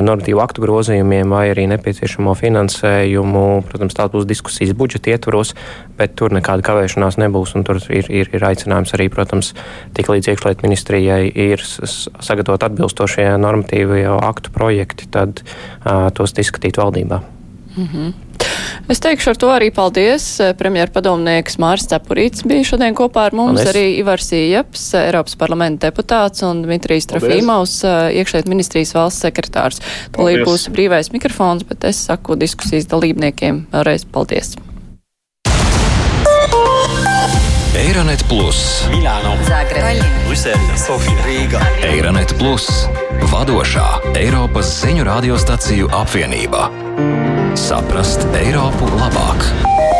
normatīvu 0.00 0.42
aktu 0.42 0.64
grozījumiem, 0.64 1.32
vai 1.32 1.48
arī 1.52 1.66
nepieciešamo 1.70 2.34
finansējumu. 2.38 3.44
Protams, 3.68 3.96
tās 3.96 4.12
būs 4.14 4.28
diskusijas 4.28 4.76
budžeta 4.76 5.14
ietvaros, 5.14 5.54
bet 5.98 6.16
tur 6.18 6.34
nekāda 6.36 6.64
kavēšanās 6.66 7.20
nebūs. 7.20 7.56
Tur 7.66 7.82
ir, 7.90 8.08
ir, 8.08 8.30
ir 8.36 8.46
aicinājums 8.46 8.94
arī, 8.96 9.10
protams, 9.12 9.52
tik 9.96 10.10
līdz 10.12 10.32
iekšlietu 10.32 10.66
ministrijai 10.66 11.26
ir 11.28 11.62
sagatavot 11.64 12.64
atbilstošie 12.66 13.28
normatīvie 13.40 14.06
aktu 14.08 14.54
projekti, 14.54 15.10
tad 15.12 15.42
uh, 15.44 16.08
tos 16.14 16.36
izskatīt 16.38 16.80
valdībā. 16.80 17.20
Mm 17.76 17.86
-hmm. 17.86 18.29
Es 18.90 18.98
teikšu 18.98 19.30
ar 19.30 19.38
to 19.38 19.48
arī 19.54 19.68
paldies. 19.70 20.24
Premjera 20.58 20.90
padomnieks 20.90 21.60
Mārs 21.62 21.86
Cepurīts 21.92 22.42
bija 22.42 22.66
šodien 22.66 22.96
kopā 22.98 23.28
ar 23.28 23.36
mums, 23.38 23.60
paldies. 23.60 23.70
arī 23.70 23.84
Ivars 24.00 24.32
Ieps, 24.34 24.88
Eiropas 24.98 25.38
parlamenta 25.38 25.86
deputāts 25.86 26.42
un 26.42 26.64
Dmitrijs 26.64 27.06
Trofīmaus, 27.12 27.76
iekšēt 27.86 28.50
ministrijas 28.50 28.90
valsts 28.98 29.22
sekretārs. 29.22 29.78
Tūlīt 30.16 30.42
būs 30.42 30.66
brīvais 30.74 31.12
mikrofons, 31.14 31.62
bet 31.70 31.86
es 31.86 32.02
saku 32.10 32.34
diskusijas 32.40 32.90
dalībniekiem 32.90 33.68
vēlreiz 33.70 34.08
paldies. 34.10 34.56
Eironet 37.78 38.26
Plus, 38.26 38.88
Milāno, 38.90 39.38
Zagreba, 39.46 39.94
Brisele, 40.26 40.74
Sofija, 40.74 41.22
Rīga. 41.30 41.62
Eironet 41.86 42.34
Plus, 42.42 42.66
vadošā 43.30 44.16
Eiropas 44.18 44.80
ziņu 44.82 45.06
radiostaciju 45.06 45.94
apvienība. 45.94 46.66
Saprast 47.54 48.26
Eiropu 48.34 48.86
labāk! 48.98 49.99